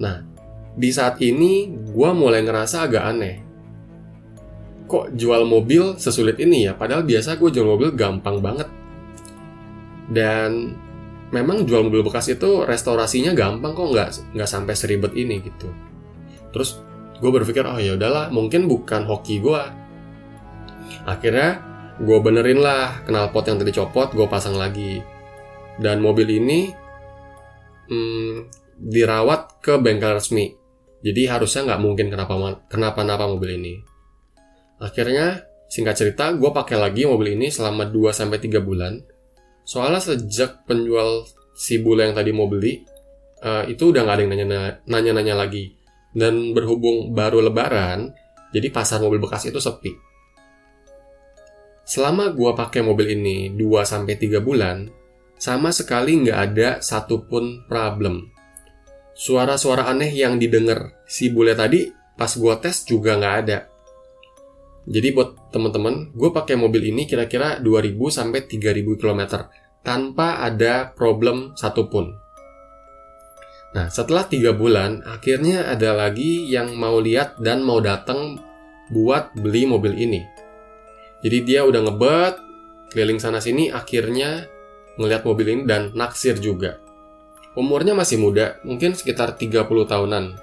Nah, 0.01 0.30
di 0.75 0.89
saat 0.89 1.19
ini 1.19 1.67
gue 1.71 2.09
mulai 2.15 2.43
ngerasa 2.43 2.87
agak 2.87 3.03
aneh. 3.03 3.35
Kok 4.87 5.15
jual 5.15 5.47
mobil 5.47 5.95
sesulit 5.95 6.39
ini 6.39 6.67
ya? 6.67 6.75
Padahal 6.75 7.07
biasa 7.07 7.39
gue 7.39 7.49
jual 7.51 7.67
mobil 7.67 7.95
gampang 7.95 8.43
banget. 8.43 8.67
Dan 10.11 10.75
memang 11.31 11.63
jual 11.63 11.87
mobil 11.87 12.03
bekas 12.03 12.27
itu 12.27 12.67
restorasinya 12.67 13.31
gampang 13.31 13.71
kok 13.71 13.87
nggak 13.87 14.09
nggak 14.35 14.49
sampai 14.49 14.75
seribet 14.75 15.15
ini 15.15 15.39
gitu. 15.39 15.71
Terus 16.51 16.83
gue 17.21 17.31
berpikir 17.31 17.63
oh 17.63 17.79
ya 17.79 17.95
udahlah 17.95 18.27
mungkin 18.33 18.67
bukan 18.67 19.07
hoki 19.07 19.39
gue 19.39 19.81
Akhirnya 21.05 21.61
gue 22.01 22.17
benerin 22.21 22.61
lah 22.61 23.05
knalpot 23.05 23.45
yang 23.45 23.57
tadi 23.61 23.71
copot, 23.73 24.13
gue 24.13 24.27
pasang 24.29 24.57
lagi. 24.57 25.01
Dan 25.81 26.03
mobil 26.03 26.27
ini 26.29 26.69
hmm, 27.89 28.35
dirawat 28.77 29.61
ke 29.63 29.77
bengkel 29.81 30.17
resmi. 30.17 30.60
Jadi 31.01 31.25
harusnya 31.25 31.65
nggak 31.65 31.81
mungkin 31.81 32.07
kenapa 32.13 32.33
kenapa-napa 32.69 33.25
mobil 33.25 33.57
ini. 33.57 33.73
Akhirnya 34.81 35.45
singkat 35.69 35.97
cerita 35.97 36.33
gue 36.33 36.49
pakai 36.53 36.77
lagi 36.77 37.09
mobil 37.09 37.37
ini 37.37 37.49
selama 37.49 37.89
2 37.89 38.13
sampai 38.13 38.37
3 38.37 38.61
bulan. 38.61 39.01
Soalnya 39.65 40.01
sejak 40.01 40.65
penjual 40.65 41.25
si 41.57 41.81
bule 41.81 42.09
yang 42.09 42.15
tadi 42.17 42.33
mau 42.33 42.49
beli 42.49 42.81
uh, 43.45 43.65
itu 43.69 43.93
udah 43.93 44.01
nggak 44.01 44.15
ada 44.15 44.23
yang 44.23 44.33
nanya-nanya 44.85 45.35
lagi. 45.37 45.73
Dan 46.11 46.51
berhubung 46.51 47.15
baru 47.15 47.39
lebaran, 47.39 48.11
jadi 48.51 48.67
pasar 48.67 48.99
mobil 48.99 49.23
bekas 49.23 49.47
itu 49.47 49.63
sepi 49.63 50.11
selama 51.91 52.31
gue 52.31 52.51
pakai 52.55 52.79
mobil 52.87 53.19
ini 53.19 53.51
2-3 53.51 54.39
bulan, 54.39 54.87
sama 55.35 55.75
sekali 55.75 56.23
nggak 56.23 56.39
ada 56.39 56.69
satupun 56.79 57.67
problem. 57.67 58.30
Suara-suara 59.21 59.85
aneh 59.85 60.09
yang 60.17 60.41
didengar 60.41 60.97
si 61.05 61.29
bule 61.29 61.53
tadi 61.53 61.93
pas 62.17 62.33
gue 62.33 62.55
tes 62.57 62.73
juga 62.89 63.21
nggak 63.21 63.35
ada. 63.45 63.69
Jadi 64.89 65.13
buat 65.13 65.53
teman-teman, 65.53 66.09
gue 66.09 66.33
pakai 66.33 66.57
mobil 66.57 66.89
ini 66.89 67.05
kira-kira 67.05 67.61
2000 67.61 68.01
sampai 68.09 68.49
3000 68.49 68.97
km 68.97 69.21
tanpa 69.85 70.41
ada 70.41 70.89
problem 70.89 71.53
satupun. 71.53 72.17
Nah, 73.77 73.93
setelah 73.93 74.25
tiga 74.25 74.57
bulan, 74.57 75.05
akhirnya 75.05 75.69
ada 75.69 75.93
lagi 75.93 76.49
yang 76.49 76.73
mau 76.73 76.97
lihat 76.97 77.37
dan 77.45 77.61
mau 77.61 77.77
datang 77.77 78.41
buat 78.89 79.37
beli 79.37 79.69
mobil 79.69 80.01
ini. 80.01 80.25
Jadi 81.21 81.37
dia 81.45 81.61
udah 81.61 81.77
ngebet, 81.85 82.35
keliling 82.89 83.21
sana 83.21 83.37
sini, 83.37 83.69
akhirnya 83.69 84.49
ngeliat 84.97 85.21
mobil 85.21 85.45
ini 85.45 85.63
dan 85.69 85.93
naksir 85.93 86.41
juga. 86.41 86.81
Umurnya 87.51 87.91
masih 87.91 88.15
muda, 88.15 88.59
mungkin 88.63 88.95
sekitar 88.95 89.35
30 89.35 89.67
tahunan. 89.67 90.39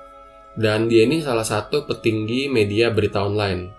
Dan 0.58 0.90
dia 0.90 1.08
ini 1.08 1.24
salah 1.24 1.46
satu 1.46 1.88
petinggi 1.88 2.52
media 2.52 2.92
berita 2.92 3.24
online. 3.24 3.72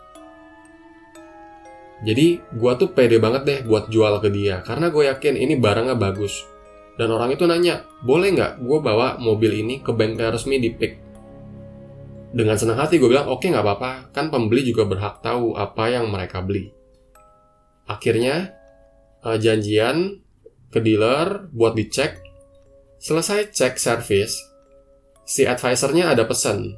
Jadi 1.99 2.39
gue 2.39 2.73
tuh 2.79 2.89
pede 2.95 3.19
banget 3.19 3.41
deh 3.43 3.59
buat 3.67 3.91
jual 3.91 4.23
ke 4.23 4.31
dia, 4.31 4.63
karena 4.63 4.87
gue 4.87 5.03
yakin 5.11 5.35
ini 5.35 5.59
barangnya 5.59 5.99
bagus. 5.99 6.47
Dan 6.95 7.11
orang 7.11 7.35
itu 7.35 7.43
nanya, 7.43 7.83
boleh 8.03 8.31
nggak 8.35 8.53
gue 8.63 8.79
bawa 8.79 9.19
mobil 9.19 9.61
ini 9.61 9.83
ke 9.83 9.91
bengkel 9.91 10.31
resmi 10.31 10.59
di 10.59 10.71
PIK? 10.71 10.93
Dengan 12.29 12.55
senang 12.55 12.79
hati 12.79 13.01
gue 13.01 13.09
bilang, 13.09 13.27
oke 13.27 13.43
okay, 13.43 13.51
nggak 13.51 13.65
apa-apa, 13.65 13.91
kan 14.15 14.31
pembeli 14.31 14.61
juga 14.63 14.87
berhak 14.87 15.19
tahu 15.19 15.57
apa 15.57 15.89
yang 15.91 16.07
mereka 16.07 16.39
beli. 16.39 16.71
Akhirnya, 17.89 18.53
uh, 19.25 19.35
janjian 19.35 20.21
ke 20.69 20.79
dealer 20.79 21.49
buat 21.49 21.73
dicek. 21.73 22.28
Selesai 22.99 23.55
cek 23.55 23.79
service, 23.79 24.43
si 25.23 25.47
advisernya 25.47 26.11
ada 26.11 26.27
pesan. 26.27 26.75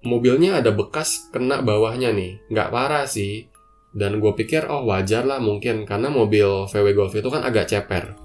Mobilnya 0.00 0.64
ada 0.64 0.72
bekas 0.72 1.28
kena 1.28 1.60
bawahnya 1.60 2.08
nih, 2.08 2.40
nggak 2.48 2.72
parah 2.72 3.04
sih, 3.04 3.52
dan 3.92 4.16
gue 4.16 4.32
pikir, 4.32 4.64
oh 4.64 4.88
wajar 4.88 5.28
lah 5.28 5.44
mungkin, 5.44 5.84
karena 5.84 6.08
mobil 6.08 6.64
VW 6.72 6.96
Golf 6.96 7.12
itu 7.12 7.28
kan 7.28 7.44
agak 7.44 7.68
ceper. 7.68 8.16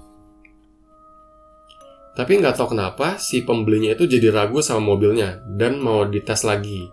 Tapi 2.16 2.32
nggak 2.40 2.56
tahu 2.56 2.72
kenapa 2.72 3.20
si 3.20 3.44
pembelinya 3.44 3.92
itu 3.92 4.08
jadi 4.08 4.32
ragu 4.32 4.64
sama 4.64 4.96
mobilnya 4.96 5.44
dan 5.44 5.76
mau 5.84 6.08
dites 6.08 6.48
lagi. 6.48 6.88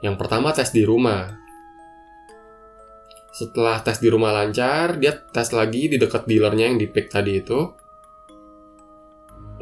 Yang 0.00 0.16
pertama 0.24 0.56
tes 0.56 0.72
di 0.72 0.88
rumah. 0.88 1.36
Setelah 3.28 3.84
tes 3.84 4.00
di 4.00 4.08
rumah 4.08 4.32
lancar, 4.32 4.96
dia 4.96 5.12
tes 5.20 5.52
lagi 5.52 5.92
di 5.92 6.00
dekat 6.00 6.24
dealernya 6.24 6.72
yang 6.72 6.80
di 6.80 6.88
pick 6.88 7.12
tadi 7.12 7.44
itu. 7.44 7.81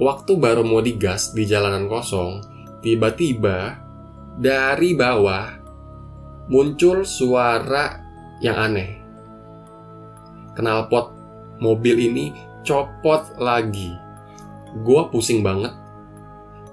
Waktu 0.00 0.40
baru 0.40 0.64
mau 0.64 0.80
digas 0.80 1.36
di 1.36 1.44
jalanan 1.44 1.84
kosong, 1.84 2.40
tiba-tiba 2.80 3.76
dari 4.40 4.96
bawah 4.96 5.60
muncul 6.48 7.04
suara 7.04 8.00
yang 8.40 8.56
aneh. 8.56 8.96
Knalpot 10.56 11.12
mobil 11.60 12.08
ini 12.08 12.32
copot 12.64 13.36
lagi. 13.36 13.92
Gue 14.80 15.04
pusing 15.12 15.44
banget. 15.44 15.76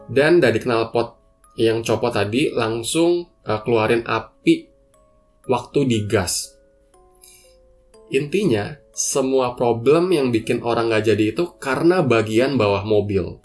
Dan 0.08 0.40
dari 0.40 0.64
knalpot 0.64 1.20
yang 1.60 1.84
copot 1.84 2.16
tadi 2.16 2.56
langsung 2.56 3.28
uh, 3.44 3.60
keluarin 3.60 4.08
api 4.08 4.72
waktu 5.52 5.80
digas. 5.84 6.56
Intinya, 8.08 8.72
semua 8.98 9.54
problem 9.54 10.10
yang 10.10 10.34
bikin 10.34 10.66
orang 10.66 10.90
gak 10.90 11.14
jadi 11.14 11.38
itu 11.38 11.54
karena 11.62 12.02
bagian 12.02 12.58
bawah 12.58 12.82
mobil. 12.82 13.38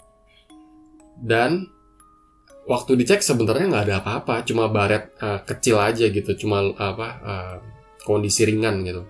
Dan 1.13 1.69
waktu 2.65 2.97
dicek 2.97 3.21
sebenarnya 3.21 3.69
nggak 3.69 3.85
ada 3.85 3.95
apa-apa, 4.01 4.41
cuma 4.49 4.65
baret 4.65 5.13
uh, 5.21 5.45
kecil 5.45 5.77
aja 5.77 6.09
gitu, 6.09 6.33
cuma 6.41 6.73
apa 6.73 7.07
uh, 7.21 7.55
kondisi 8.01 8.49
ringan 8.49 8.81
gitu. 8.81 9.05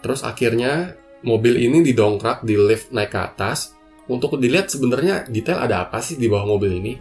Terus 0.00 0.24
akhirnya 0.24 0.96
mobil 1.20 1.60
ini 1.60 1.84
didongkrak 1.84 2.42
di 2.48 2.56
lift 2.56 2.90
naik 2.90 3.12
ke 3.12 3.20
atas 3.20 3.76
untuk 4.08 4.40
dilihat 4.40 4.72
sebenarnya 4.72 5.28
detail 5.28 5.60
ada 5.60 5.86
apa 5.86 6.00
sih 6.00 6.16
di 6.16 6.26
bawah 6.26 6.48
mobil 6.48 6.80
ini. 6.80 6.96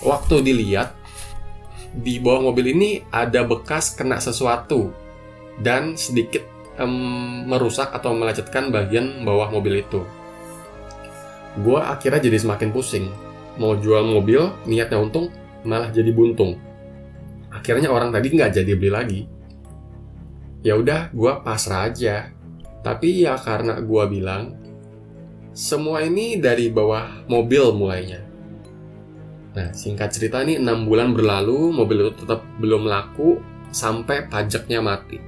Waktu 0.00 0.42
dilihat 0.42 0.96
di 1.92 2.18
bawah 2.18 2.50
mobil 2.50 2.72
ini 2.72 3.04
ada 3.12 3.44
bekas 3.44 3.94
kena 3.94 4.18
sesuatu 4.18 5.07
dan 5.62 5.98
sedikit 5.98 6.46
um, 6.78 7.44
merusak 7.46 7.90
atau 7.90 8.14
melecetkan 8.14 8.70
bagian 8.70 9.26
bawah 9.26 9.50
mobil 9.50 9.82
itu. 9.82 10.06
Gue 11.58 11.78
akhirnya 11.82 12.22
jadi 12.22 12.38
semakin 12.38 12.70
pusing. 12.70 13.10
Mau 13.58 13.74
jual 13.74 14.06
mobil, 14.06 14.54
niatnya 14.70 15.02
untung, 15.02 15.34
malah 15.66 15.90
jadi 15.90 16.14
buntung. 16.14 16.54
Akhirnya 17.50 17.90
orang 17.90 18.14
tadi 18.14 18.30
nggak 18.30 18.54
jadi 18.54 18.72
beli 18.78 18.90
lagi. 18.94 19.20
Ya 20.62 20.78
udah 20.78 21.10
gue 21.10 21.32
pasrah 21.42 21.90
aja. 21.90 22.30
Tapi 22.86 23.26
ya 23.26 23.34
karena 23.34 23.82
gue 23.82 24.04
bilang 24.06 24.54
semua 25.50 26.06
ini 26.06 26.38
dari 26.38 26.70
bawah 26.70 27.26
mobil 27.26 27.74
mulainya. 27.74 28.22
Nah 29.58 29.74
singkat 29.74 30.14
cerita 30.14 30.46
nih 30.46 30.62
6 30.62 30.86
bulan 30.86 31.10
berlalu 31.10 31.74
mobil 31.74 32.06
itu 32.06 32.22
tetap 32.22 32.46
belum 32.62 32.86
laku 32.86 33.42
sampai 33.74 34.30
pajaknya 34.30 34.78
mati 34.78 35.27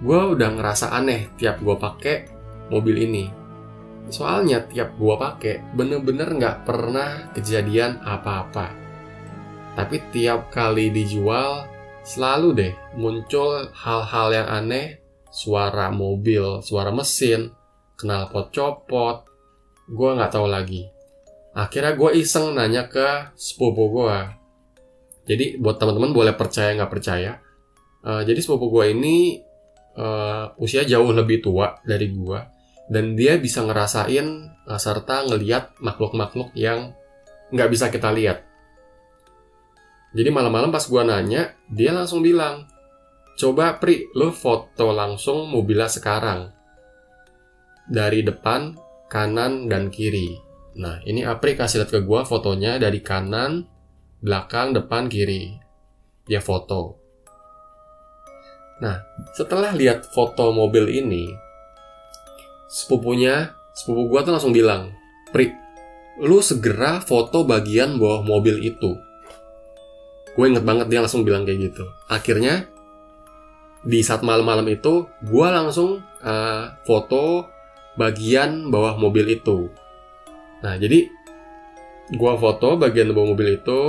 gue 0.00 0.20
udah 0.36 0.48
ngerasa 0.56 0.92
aneh 0.96 1.32
tiap 1.36 1.60
gue 1.60 1.76
pakai 1.76 2.16
mobil 2.72 2.96
ini 3.04 3.24
soalnya 4.10 4.64
tiap 4.66 4.96
gue 4.98 5.14
pakai 5.14 5.76
bener-bener 5.76 6.34
nggak 6.34 6.66
pernah 6.66 7.30
kejadian 7.36 8.02
apa-apa 8.02 8.90
tapi 9.78 10.02
tiap 10.10 10.50
kali 10.50 10.90
dijual, 10.90 11.66
selalu 12.02 12.48
deh 12.52 12.72
muncul 12.98 13.70
hal-hal 13.70 14.28
yang 14.34 14.48
aneh, 14.50 14.98
suara 15.30 15.94
mobil, 15.94 16.58
suara 16.60 16.90
mesin, 16.90 17.54
knalpot 17.96 18.50
copot, 18.50 19.24
gue 19.86 20.10
nggak 20.10 20.32
tahu 20.34 20.46
lagi. 20.50 20.90
Akhirnya 21.54 21.94
gue 21.94 22.10
iseng 22.18 22.54
nanya 22.54 22.90
ke 22.90 23.34
sepupu 23.38 23.90
gue. 23.94 24.18
Jadi 25.30 25.62
buat 25.62 25.78
teman-teman 25.78 26.10
boleh 26.10 26.34
percaya 26.34 26.74
nggak 26.74 26.92
percaya. 26.92 27.38
Uh, 28.04 28.20
jadi 28.26 28.36
sepupu 28.42 28.68
gue 28.68 28.90
ini 28.90 29.40
uh, 29.96 30.54
usia 30.60 30.86
jauh 30.86 31.10
lebih 31.10 31.42
tua 31.42 31.78
dari 31.82 32.10
gue 32.10 32.40
dan 32.90 33.14
dia 33.14 33.38
bisa 33.38 33.62
ngerasain 33.62 34.26
uh, 34.66 34.80
serta 34.80 35.30
ngeliat 35.30 35.78
makhluk-makhluk 35.78 36.50
yang 36.58 36.92
nggak 37.54 37.70
bisa 37.70 37.86
kita 37.90 38.10
lihat. 38.10 38.46
Jadi 40.10 40.26
malam-malam 40.34 40.74
pas 40.74 40.82
gue 40.82 41.02
nanya, 41.06 41.54
dia 41.70 41.94
langsung 41.94 42.18
bilang, 42.18 42.66
Coba 43.38 43.78
Pri, 43.78 44.10
lo 44.18 44.34
foto 44.34 44.90
langsung 44.90 45.46
mobilnya 45.48 45.86
sekarang. 45.86 46.50
Dari 47.86 48.26
depan, 48.26 48.74
kanan, 49.06 49.70
dan 49.70 49.88
kiri. 49.88 50.36
Nah, 50.76 51.00
ini 51.06 51.24
Apri 51.24 51.56
kasih 51.56 51.82
lihat 51.82 51.90
ke 51.94 52.00
gue 52.02 52.20
fotonya 52.26 52.76
dari 52.76 53.00
kanan, 53.00 53.64
belakang, 54.20 54.76
depan, 54.76 55.08
kiri. 55.08 55.56
Dia 56.28 56.44
foto. 56.44 56.99
Nah, 58.80 59.04
setelah 59.36 59.76
lihat 59.76 60.08
foto 60.08 60.50
mobil 60.56 60.88
ini, 60.88 61.36
sepupunya, 62.64 63.52
sepupu 63.76 64.08
gue 64.08 64.20
tuh 64.24 64.32
langsung 64.32 64.56
bilang, 64.56 64.96
Pri, 65.30 65.52
lu 66.18 66.42
segera 66.42 66.98
foto 67.04 67.46
bagian 67.46 68.00
bawah 68.00 68.24
mobil 68.24 68.58
itu. 68.64 68.98
Gue 70.34 70.44
inget 70.48 70.64
banget 70.64 70.88
dia 70.88 71.04
langsung 71.04 71.22
bilang 71.22 71.44
kayak 71.44 71.70
gitu. 71.70 71.84
Akhirnya 72.08 72.66
di 73.80 74.04
saat 74.04 74.20
malam-malam 74.20 74.68
itu 74.68 75.08
gue 75.24 75.46
langsung 75.48 76.04
uh, 76.20 76.64
foto 76.84 77.48
bagian 77.96 78.68
bawah 78.68 78.96
mobil 79.00 79.28
itu. 79.32 79.72
Nah 80.60 80.76
jadi 80.76 81.08
gue 82.10 82.32
foto 82.36 82.76
bagian 82.76 83.12
bawah 83.14 83.32
mobil 83.32 83.60
itu 83.60 83.82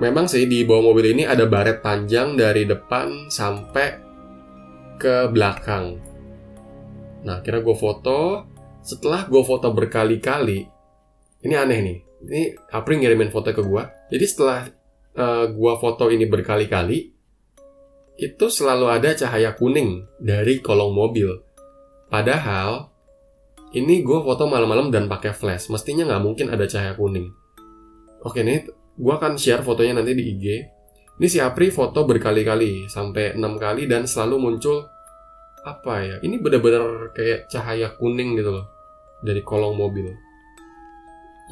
memang 0.00 0.26
sih 0.26 0.48
di 0.48 0.64
bawah 0.64 0.90
mobil 0.90 1.12
ini 1.12 1.28
ada 1.28 1.46
baret 1.46 1.84
panjang 1.84 2.34
dari 2.34 2.66
depan 2.66 3.30
sampai 3.30 3.88
ke 4.98 5.28
belakang. 5.30 6.00
Nah 7.24 7.38
kira 7.44 7.60
gue 7.60 7.76
foto. 7.76 8.48
Setelah 8.80 9.28
gue 9.28 9.44
foto 9.44 9.68
berkali-kali 9.70 10.64
ini 11.44 11.54
aneh 11.54 11.78
nih. 11.84 11.98
Ini 12.20 12.42
April 12.72 13.00
ngirimin 13.04 13.28
foto 13.28 13.52
ke 13.52 13.60
gue 13.60 13.82
jadi 14.10 14.26
setelah 14.26 14.66
uh, 15.14 15.46
gua 15.54 15.78
foto 15.78 16.10
ini 16.10 16.26
berkali-kali, 16.26 17.14
itu 18.20 18.46
selalu 18.50 18.90
ada 18.90 19.14
cahaya 19.14 19.54
kuning 19.54 20.04
dari 20.18 20.58
kolong 20.58 20.92
mobil. 20.92 21.30
Padahal 22.10 22.90
ini 23.70 24.02
gue 24.02 24.18
foto 24.18 24.50
malam-malam 24.50 24.90
dan 24.90 25.06
pakai 25.06 25.30
flash, 25.30 25.70
mestinya 25.70 26.10
nggak 26.10 26.22
mungkin 26.26 26.46
ada 26.50 26.66
cahaya 26.66 26.98
kuning. 26.98 27.30
Oke 28.26 28.42
nih, 28.42 28.66
gue 29.00 29.12
akan 29.16 29.40
share 29.40 29.64
fotonya 29.64 29.96
nanti 29.96 30.12
di 30.12 30.24
IG. 30.36 30.44
Ini 31.20 31.26
si 31.28 31.40
Apri 31.40 31.72
foto 31.72 32.04
berkali-kali, 32.04 32.88
sampai 32.88 33.36
enam 33.36 33.56
kali 33.56 33.88
dan 33.88 34.04
selalu 34.04 34.36
muncul 34.40 34.88
apa 35.64 36.04
ya? 36.04 36.16
Ini 36.20 36.40
benar-benar 36.40 37.16
kayak 37.16 37.48
cahaya 37.48 37.92
kuning 37.96 38.36
gitu 38.36 38.52
loh 38.52 38.68
dari 39.24 39.40
kolong 39.40 39.76
mobil. 39.76 40.12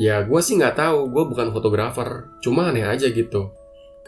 Ya 0.00 0.22
gue 0.24 0.40
sih 0.40 0.56
nggak 0.60 0.76
tahu, 0.76 1.12
gue 1.12 1.24
bukan 1.26 1.52
fotografer, 1.52 2.32
cuma 2.44 2.68
aneh 2.68 2.84
aja 2.84 3.08
gitu. 3.08 3.52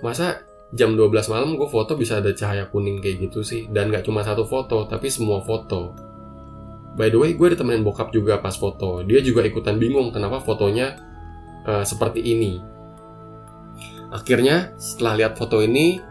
Masa 0.01 0.45
jam 0.73 0.95
12 0.95 1.13
malam 1.29 1.59
gue 1.59 1.69
foto 1.69 1.99
bisa 1.99 2.23
ada 2.23 2.31
cahaya 2.33 2.71
kuning 2.71 3.03
kayak 3.03 3.29
gitu 3.29 3.45
sih, 3.45 3.69
dan 3.69 3.91
nggak 3.93 4.07
cuma 4.07 4.25
satu 4.25 4.47
foto, 4.49 4.87
tapi 4.89 5.13
semua 5.13 5.43
foto. 5.45 5.93
By 6.97 7.13
the 7.13 7.19
way, 7.21 7.37
gue 7.37 7.53
ditemenin 7.53 7.85
bokap 7.85 8.15
juga 8.15 8.41
pas 8.41 8.55
foto. 8.55 9.03
Dia 9.05 9.21
juga 9.21 9.45
ikutan 9.45 9.77
bingung 9.77 10.11
kenapa 10.15 10.41
fotonya 10.41 10.99
uh, 11.67 11.85
seperti 11.87 12.23
ini 12.23 12.80
Akhirnya 14.11 14.75
setelah 14.77 15.23
lihat 15.23 15.39
foto 15.39 15.63
ini, 15.63 16.03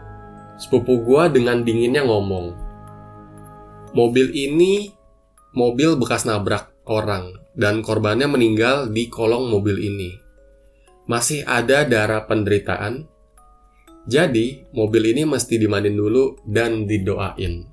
sepupu 0.56 1.04
gua 1.04 1.28
dengan 1.28 1.60
dinginnya 1.60 2.04
ngomong, 2.04 2.56
mobil 3.92 4.32
ini 4.32 4.92
mobil 5.52 5.98
bekas 5.98 6.24
nabrak 6.24 6.70
orang 6.86 7.36
dan 7.58 7.82
korbannya 7.84 8.26
meninggal 8.30 8.88
di 8.88 9.10
kolong 9.10 9.50
mobil 9.50 9.76
ini. 9.78 10.10
Masih 11.10 11.42
ada 11.42 11.82
darah 11.84 12.24
penderitaan. 12.24 13.04
Jadi, 14.06 14.64
mobil 14.72 15.12
ini 15.12 15.26
mesti 15.26 15.58
dimandin 15.58 15.98
dulu 15.98 16.38
dan 16.46 16.86
didoain. 16.86 17.66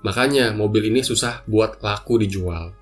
Makanya 0.00 0.56
mobil 0.56 0.92
ini 0.92 1.04
susah 1.04 1.44
buat 1.44 1.80
laku 1.80 2.20
dijual. 2.20 2.79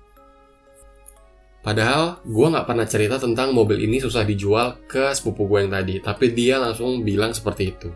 Padahal 1.59 2.23
gue 2.23 2.47
nggak 2.47 2.67
pernah 2.67 2.87
cerita 2.87 3.19
tentang 3.19 3.51
mobil 3.51 3.83
ini 3.83 3.99
susah 3.99 4.23
dijual 4.23 4.79
ke 4.87 5.11
sepupu 5.11 5.43
gue 5.43 5.67
yang 5.67 5.71
tadi, 5.75 5.99
tapi 5.99 6.31
dia 6.31 6.55
langsung 6.55 7.03
bilang 7.03 7.35
seperti 7.35 7.63
itu. 7.75 7.89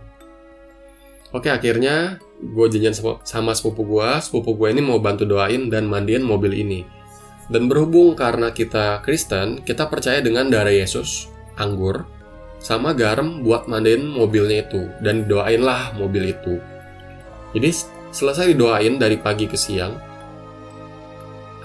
Oke 1.34 1.50
akhirnya 1.50 2.22
gue 2.44 2.66
janjian 2.70 2.94
sama 3.24 3.56
sepupu 3.56 3.88
gue, 3.88 4.10
sepupu 4.22 4.54
gue 4.54 4.68
ini 4.70 4.84
mau 4.84 5.00
bantu 5.00 5.26
doain 5.26 5.72
dan 5.72 5.88
mandiin 5.88 6.22
mobil 6.22 6.54
ini. 6.54 6.86
Dan 7.50 7.68
berhubung 7.72 8.14
karena 8.14 8.54
kita 8.54 9.02
Kristen, 9.02 9.66
kita 9.66 9.90
percaya 9.90 10.22
dengan 10.22 10.48
darah 10.52 10.72
Yesus, 10.72 11.28
anggur, 11.58 12.06
sama 12.62 12.94
garam 12.94 13.42
buat 13.44 13.68
mandiin 13.68 14.08
mobilnya 14.08 14.64
itu. 14.64 14.88
Dan 15.02 15.26
doainlah 15.26 15.98
mobil 15.98 16.32
itu. 16.32 16.62
Jadi 17.58 17.70
selesai 18.14 18.54
didoain 18.54 19.02
dari 19.02 19.18
pagi 19.18 19.50
ke 19.50 19.58
siang, 19.58 19.98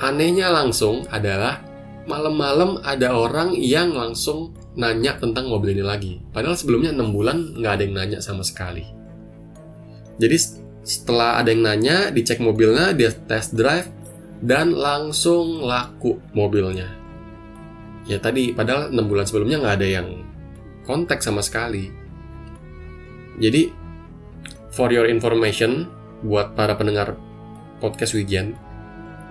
anehnya 0.00 0.48
langsung 0.48 1.04
adalah 1.12 1.67
malam-malam 2.08 2.80
ada 2.82 3.12
orang 3.12 3.52
yang 3.54 3.92
langsung 3.92 4.56
nanya 4.74 5.20
tentang 5.20 5.46
mobil 5.46 5.76
ini 5.76 5.84
lagi. 5.84 6.12
Padahal 6.32 6.56
sebelumnya 6.56 6.90
6 6.96 7.12
bulan 7.12 7.36
nggak 7.60 7.72
ada 7.78 7.82
yang 7.84 7.94
nanya 7.94 8.18
sama 8.24 8.40
sekali. 8.42 8.82
Jadi 10.18 10.36
setelah 10.88 11.36
ada 11.36 11.52
yang 11.52 11.62
nanya, 11.62 12.08
dicek 12.08 12.40
mobilnya, 12.40 12.96
dia 12.96 13.12
test 13.12 13.52
drive, 13.52 13.86
dan 14.40 14.72
langsung 14.72 15.60
laku 15.60 16.16
mobilnya. 16.32 16.88
Ya 18.08 18.16
tadi, 18.16 18.56
padahal 18.56 18.88
6 18.88 19.04
bulan 19.04 19.28
sebelumnya 19.28 19.60
nggak 19.60 19.76
ada 19.78 19.88
yang 20.00 20.08
kontak 20.88 21.20
sama 21.20 21.44
sekali. 21.44 21.92
Jadi, 23.36 23.68
for 24.72 24.88
your 24.88 25.06
information, 25.06 25.86
buat 26.24 26.56
para 26.56 26.74
pendengar 26.74 27.14
podcast 27.78 28.16
Wijen, 28.16 28.56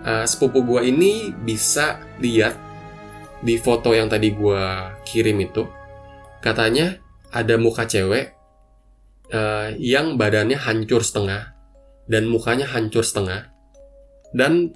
uh, 0.05 0.24
sepupu 0.24 0.63
gua 0.63 0.86
ini 0.86 1.34
bisa 1.34 2.00
lihat 2.22 2.66
di 3.41 3.56
foto 3.62 3.94
yang 3.94 4.10
tadi 4.10 4.34
gue 4.34 4.63
kirim 5.06 5.38
itu 5.41 5.65
katanya 6.41 6.97
ada 7.30 7.60
muka 7.60 7.86
cewek 7.86 8.34
uh, 9.34 9.69
yang 9.78 10.15
badannya 10.15 10.58
hancur 10.58 11.04
setengah 11.04 11.54
dan 12.08 12.26
mukanya 12.28 12.65
hancur 12.67 13.04
setengah. 13.04 13.52
Dan 14.32 14.76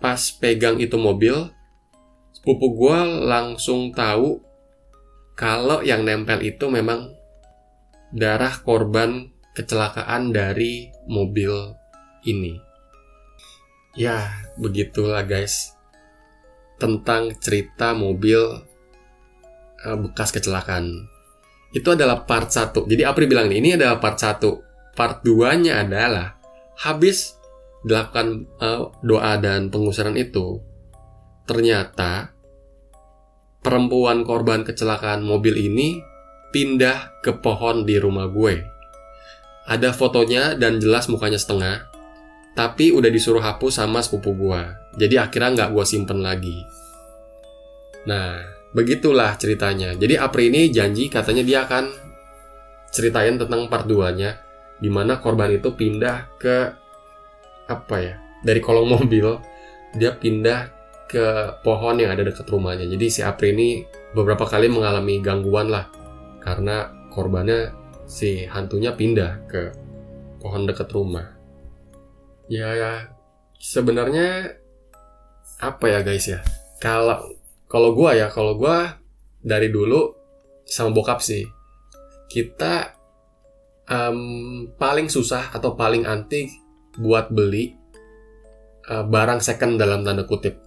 pas 0.00 0.20
pegang 0.40 0.76
itu 0.80 0.96
mobil 1.00 1.52
sepupu 2.36 2.76
gue 2.76 2.98
langsung 3.24 3.92
tahu 3.92 4.44
kalau 5.36 5.84
yang 5.84 6.04
nempel 6.04 6.40
itu 6.44 6.68
memang 6.68 7.12
darah 8.12 8.60
korban 8.60 9.32
kecelakaan 9.56 10.32
dari 10.32 10.92
mobil 11.08 11.52
ini. 12.28 12.60
Ya 13.96 14.44
begitulah 14.60 15.24
guys 15.24 15.75
tentang 16.76 17.32
cerita 17.40 17.96
mobil 17.96 18.40
uh, 19.84 19.96
bekas 20.00 20.32
kecelakaan. 20.32 21.08
Itu 21.72 21.92
adalah 21.92 22.24
part 22.24 22.52
1. 22.52 22.86
Jadi 22.88 23.02
Apri 23.04 23.28
bilang 23.28 23.52
ini 23.52 23.76
adalah 23.76 24.00
part 24.00 24.16
1. 24.16 24.96
Part 24.96 25.20
2-nya 25.24 25.84
adalah 25.84 26.36
habis 26.80 27.36
dilakukan 27.84 28.48
uh, 28.58 28.90
doa 29.04 29.38
dan 29.38 29.68
pengusiran 29.68 30.16
itu, 30.16 30.60
ternyata 31.46 32.34
perempuan 33.62 34.26
korban 34.26 34.66
kecelakaan 34.66 35.22
mobil 35.22 35.54
ini 35.54 36.00
pindah 36.50 37.22
ke 37.22 37.36
pohon 37.38 37.86
di 37.86 38.00
rumah 38.00 38.26
gue. 38.26 38.62
Ada 39.66 39.90
fotonya 39.90 40.54
dan 40.54 40.78
jelas 40.78 41.10
mukanya 41.10 41.38
setengah, 41.38 41.85
tapi 42.56 42.88
udah 42.90 43.12
disuruh 43.12 43.44
hapus 43.44 43.84
sama 43.84 44.00
sepupu 44.00 44.32
gue. 44.32 44.62
Jadi 44.96 45.20
akhirnya 45.20 45.52
nggak 45.52 45.70
gue 45.76 45.84
simpen 45.84 46.24
lagi. 46.24 46.64
Nah, 48.08 48.40
begitulah 48.72 49.36
ceritanya. 49.36 49.92
Jadi 49.92 50.16
Apri 50.16 50.48
ini 50.48 50.72
janji 50.72 51.12
katanya 51.12 51.44
dia 51.44 51.68
akan 51.68 51.92
ceritain 52.88 53.36
tentang 53.36 53.68
part 53.68 53.84
2-nya. 53.84 54.40
Di 54.80 54.88
mana 54.88 55.20
korban 55.20 55.52
itu 55.52 55.72
pindah 55.76 56.40
ke 56.40 56.56
apa 57.66 57.96
ya 57.98 58.14
dari 58.46 58.62
kolong 58.62 58.88
mobil 58.96 59.42
dia 59.96 60.14
pindah 60.14 60.70
ke 61.06 61.26
pohon 61.62 61.98
yang 62.02 62.10
ada 62.14 62.26
dekat 62.26 62.46
rumahnya 62.50 62.86
jadi 62.86 63.06
si 63.06 63.20
Apri 63.22 63.54
ini 63.54 63.86
beberapa 64.14 64.42
kali 64.42 64.66
mengalami 64.66 65.22
gangguan 65.22 65.70
lah 65.70 65.86
karena 66.42 66.90
korbannya 67.14 67.74
si 68.06 68.46
hantunya 68.46 68.94
pindah 68.94 69.46
ke 69.46 69.62
pohon 70.42 70.66
dekat 70.66 70.90
rumah 70.90 71.30
ya, 72.46 72.68
ya. 72.74 72.92
Sebenarnya 73.56 74.52
apa 75.62 75.84
ya 75.88 76.00
guys 76.04 76.28
ya? 76.28 76.44
Kalau 76.78 77.36
kalau 77.66 77.96
gue 77.96 78.10
ya 78.14 78.28
kalau 78.30 78.54
gue 78.60 78.78
dari 79.42 79.72
dulu 79.72 80.14
sama 80.66 80.90
bokap 80.94 81.22
sih 81.22 81.46
kita 82.26 82.94
um, 83.86 84.70
paling 84.74 85.06
susah 85.06 85.54
atau 85.54 85.78
paling 85.78 86.04
anti 86.04 86.50
buat 86.98 87.30
beli 87.30 87.74
uh, 88.90 89.06
barang 89.06 89.40
second 89.40 89.78
dalam 89.78 90.02
tanda 90.02 90.26
kutip. 90.26 90.58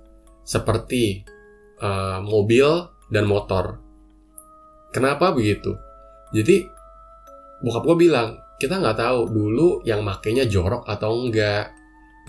Seperti 0.43 1.21
uh, 1.83 2.23
mobil 2.25 2.67
dan 3.13 3.29
motor. 3.29 3.77
Kenapa 4.89 5.29
begitu? 5.29 5.77
Jadi 6.33 6.65
bokap 7.61 7.85
gue 7.85 7.97
bilang 8.09 8.48
kita 8.60 8.76
nggak 8.78 8.98
tahu 9.00 9.19
dulu 9.32 9.67
yang 9.88 10.04
makainya 10.04 10.43
jorok 10.45 10.84
atau 10.86 11.15
enggak 11.15 11.80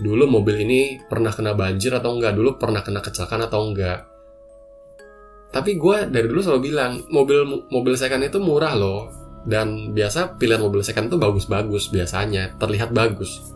dulu 0.01 0.25
mobil 0.25 0.65
ini 0.65 0.97
pernah 1.05 1.29
kena 1.29 1.53
banjir 1.53 1.93
atau 1.93 2.17
enggak, 2.17 2.33
dulu 2.33 2.57
pernah 2.57 2.81
kena 2.81 3.05
kecelakaan 3.05 3.45
atau 3.45 3.69
enggak. 3.69 4.09
Tapi 5.53 5.77
gue 5.77 6.09
dari 6.09 6.25
dulu 6.25 6.41
selalu 6.41 6.61
bilang, 6.73 7.05
mobil 7.13 7.67
mobil 7.69 7.93
second 7.93 8.25
itu 8.25 8.41
murah 8.41 8.73
loh. 8.73 9.13
Dan 9.41 9.93
biasa 9.93 10.37
pilihan 10.37 10.61
mobil 10.61 10.81
second 10.81 11.09
itu 11.09 11.17
bagus-bagus 11.21 11.93
biasanya, 11.93 12.57
terlihat 12.57 12.93
bagus. 12.93 13.53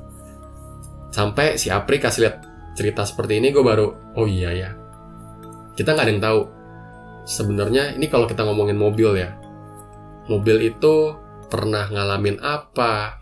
Sampai 1.10 1.58
si 1.58 1.74
Apri 1.74 1.98
kasih 1.98 2.30
lihat 2.30 2.38
cerita 2.78 3.08
seperti 3.08 3.42
ini, 3.42 3.50
gue 3.50 3.64
baru, 3.66 4.14
oh 4.14 4.28
iya 4.30 4.52
ya. 4.54 4.70
Kita 5.74 5.98
nggak 5.98 6.06
ada 6.06 6.14
yang 6.14 6.24
tahu. 6.24 6.42
Sebenarnya 7.26 7.98
ini 7.98 8.06
kalau 8.06 8.30
kita 8.30 8.46
ngomongin 8.46 8.78
mobil 8.78 9.18
ya, 9.18 9.34
mobil 10.30 10.62
itu 10.62 11.25
pernah 11.48 11.90
ngalamin 11.90 12.42
apa, 12.42 13.22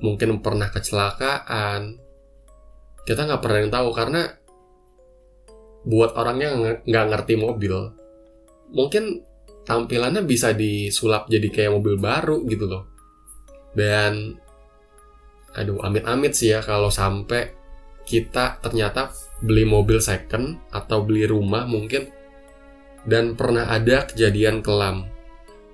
mungkin 0.00 0.40
pernah 0.40 0.70
kecelakaan, 0.72 2.00
kita 3.04 3.20
nggak 3.26 3.42
pernah 3.42 3.58
yang 3.62 3.72
tahu 3.72 3.88
karena 3.92 4.22
buat 5.80 6.12
orangnya 6.12 6.78
nggak 6.84 7.06
ngerti 7.08 7.34
mobil 7.40 7.72
mungkin 8.70 9.26
tampilannya 9.66 10.22
bisa 10.24 10.54
disulap 10.54 11.26
jadi 11.26 11.48
kayak 11.50 11.74
mobil 11.78 11.98
baru 11.98 12.42
gitu 12.46 12.66
loh. 12.66 12.84
Dan 13.74 14.34
aduh 15.50 15.82
amit-amit 15.82 16.34
sih 16.34 16.54
ya 16.54 16.62
kalau 16.62 16.94
sampai 16.94 17.50
kita 18.06 18.62
ternyata 18.62 19.10
beli 19.42 19.66
mobil 19.66 19.98
second 19.98 20.62
atau 20.70 21.02
beli 21.02 21.26
rumah 21.26 21.66
mungkin 21.66 22.06
dan 23.02 23.34
pernah 23.34 23.66
ada 23.66 24.06
kejadian 24.06 24.62
kelam 24.62 25.09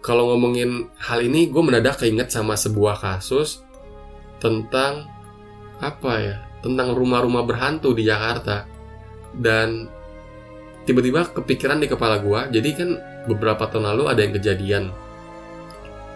kalau 0.07 0.31
ngomongin 0.31 0.87
hal 1.03 1.19
ini 1.19 1.51
gue 1.51 1.59
mendadak 1.59 1.99
keinget 1.99 2.31
sama 2.31 2.55
sebuah 2.55 3.03
kasus 3.03 3.67
tentang 4.39 5.11
apa 5.83 6.13
ya? 6.23 6.37
Tentang 6.63 6.95
rumah-rumah 6.95 7.43
berhantu 7.43 7.91
di 7.91 8.07
Jakarta. 8.07 8.71
Dan 9.35 9.91
tiba-tiba 10.87 11.27
kepikiran 11.35 11.83
di 11.83 11.91
kepala 11.91 12.23
gue 12.23 12.55
jadi 12.55 12.69
kan 12.79 12.91
beberapa 13.27 13.67
tahun 13.67 13.91
lalu 13.91 14.03
ada 14.07 14.21
yang 14.23 14.35
kejadian 14.39 14.85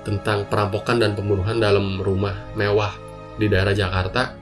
tentang 0.07 0.47
perampokan 0.47 1.03
dan 1.03 1.19
pembunuhan 1.19 1.59
dalam 1.59 1.99
rumah 1.99 2.55
mewah 2.55 2.95
di 3.37 3.51
daerah 3.51 3.75
Jakarta 3.75 4.39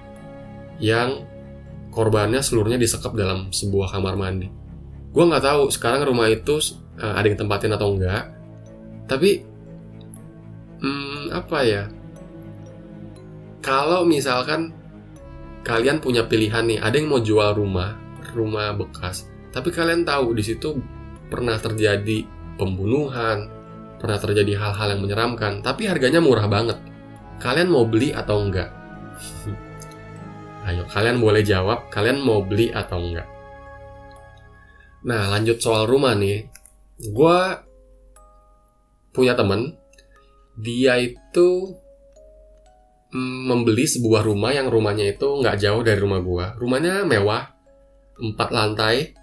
yang 0.79 1.27
korbannya 1.91 2.45
seluruhnya 2.45 2.79
disekap 2.79 3.17
dalam 3.17 3.51
sebuah 3.51 3.97
kamar 3.97 4.15
mandi. 4.15 4.47
Gue 5.11 5.25
nggak 5.27 5.43
tahu 5.43 5.63
sekarang 5.75 6.07
rumah 6.07 6.31
itu 6.31 6.61
uh, 7.01 7.19
ada 7.19 7.27
yang 7.27 7.41
tempatin 7.41 7.75
atau 7.75 7.91
enggak, 7.91 8.38
tapi 9.09 9.43
hmm, 10.85 11.33
apa 11.33 11.59
ya? 11.65 11.85
Kalau 13.65 14.07
misalkan 14.07 14.71
kalian 15.67 15.99
punya 15.99 16.25
pilihan 16.29 16.65
nih, 16.65 16.79
ada 16.79 16.95
yang 16.95 17.11
mau 17.11 17.21
jual 17.21 17.57
rumah, 17.57 17.99
rumah 18.33 18.77
bekas, 18.77 19.27
tapi 19.51 19.75
kalian 19.75 20.07
tahu 20.07 20.37
di 20.37 20.45
situ 20.47 20.79
pernah 21.27 21.59
terjadi 21.59 22.25
pembunuhan, 22.57 23.51
pernah 23.99 24.17
terjadi 24.21 24.55
hal-hal 24.57 24.95
yang 24.97 25.03
menyeramkan, 25.03 25.61
tapi 25.61 25.91
harganya 25.91 26.23
murah 26.23 26.47
banget. 26.47 26.79
Kalian 27.43 27.69
mau 27.69 27.85
beli 27.85 28.15
atau 28.15 28.45
enggak? 28.45 28.71
Ayo, 30.69 30.85
kalian 30.87 31.19
boleh 31.19 31.43
jawab, 31.43 31.89
kalian 31.91 32.23
mau 32.23 32.45
beli 32.45 32.71
atau 32.71 33.01
enggak? 33.01 33.29
Nah, 35.07 35.31
lanjut 35.31 35.63
soal 35.63 35.87
rumah 35.87 36.13
nih. 36.19 36.51
Gue 36.99 37.68
punya 39.19 39.35
temen, 39.35 39.75
dia 40.55 41.03
itu 41.03 41.75
mm, 43.11 43.39
membeli 43.51 43.91
sebuah 43.91 44.23
rumah 44.23 44.55
yang 44.55 44.71
rumahnya 44.71 45.19
itu 45.19 45.27
nggak 45.43 45.59
jauh 45.59 45.83
dari 45.83 45.99
rumah 45.99 46.23
gue. 46.23 46.47
Rumahnya 46.63 47.03
mewah, 47.03 47.51
empat 48.23 48.49
lantai, 48.55 49.19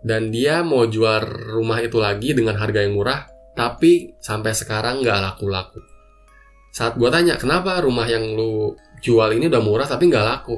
dan 0.00 0.32
dia 0.32 0.64
mau 0.64 0.88
jual 0.88 1.20
rumah 1.60 1.84
itu 1.84 2.00
lagi 2.00 2.32
dengan 2.32 2.56
harga 2.56 2.80
yang 2.80 2.96
murah 2.96 3.28
tapi 3.52 4.16
sampai 4.16 4.56
sekarang 4.56 5.04
nggak 5.04 5.20
laku-laku. 5.20 5.84
Saat 6.72 6.96
gue 6.96 7.10
tanya, 7.12 7.36
kenapa 7.36 7.82
rumah 7.82 8.08
yang 8.08 8.24
lu 8.32 8.72
jual 9.04 9.36
ini 9.36 9.50
udah 9.50 9.60
murah 9.60 9.84
tapi 9.84 10.08
nggak 10.08 10.24
laku? 10.24 10.56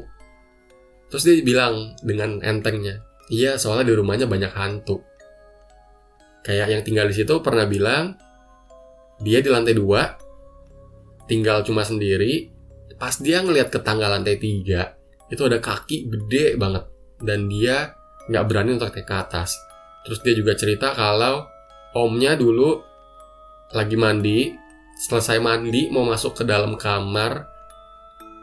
Terus 1.10 1.22
dia 1.26 1.34
bilang 1.42 1.96
dengan 2.04 2.38
entengnya, 2.44 3.02
iya 3.32 3.58
soalnya 3.58 3.90
di 3.90 3.94
rumahnya 3.96 4.30
banyak 4.30 4.52
hantu. 4.54 5.02
Kayak 6.42 6.66
yang 6.74 6.82
tinggal 6.82 7.06
di 7.06 7.14
situ 7.14 7.38
pernah 7.38 7.66
bilang, 7.70 8.18
dia 9.22 9.38
di 9.38 9.48
lantai 9.50 9.78
dua, 9.78 10.18
tinggal 11.30 11.62
cuma 11.62 11.86
sendiri, 11.86 12.50
pas 12.98 13.14
dia 13.22 13.42
ngelihat 13.42 13.70
ke 13.70 13.78
tangga 13.78 14.10
lantai 14.10 14.42
tiga, 14.42 14.98
itu 15.30 15.42
ada 15.46 15.62
kaki 15.62 16.10
gede 16.10 16.58
banget. 16.58 16.90
Dan 17.22 17.46
dia 17.46 17.94
nggak 18.26 18.44
berani 18.50 18.74
untuk 18.74 18.90
naik 18.90 19.06
ke 19.06 19.14
atas. 19.14 19.54
Terus 20.02 20.18
dia 20.26 20.34
juga 20.34 20.58
cerita 20.58 20.90
kalau 20.98 21.46
omnya 21.94 22.34
dulu 22.34 22.82
lagi 23.70 23.94
mandi, 23.94 24.50
selesai 25.06 25.38
mandi 25.38 25.88
mau 25.94 26.02
masuk 26.02 26.42
ke 26.42 26.44
dalam 26.44 26.74
kamar, 26.74 27.46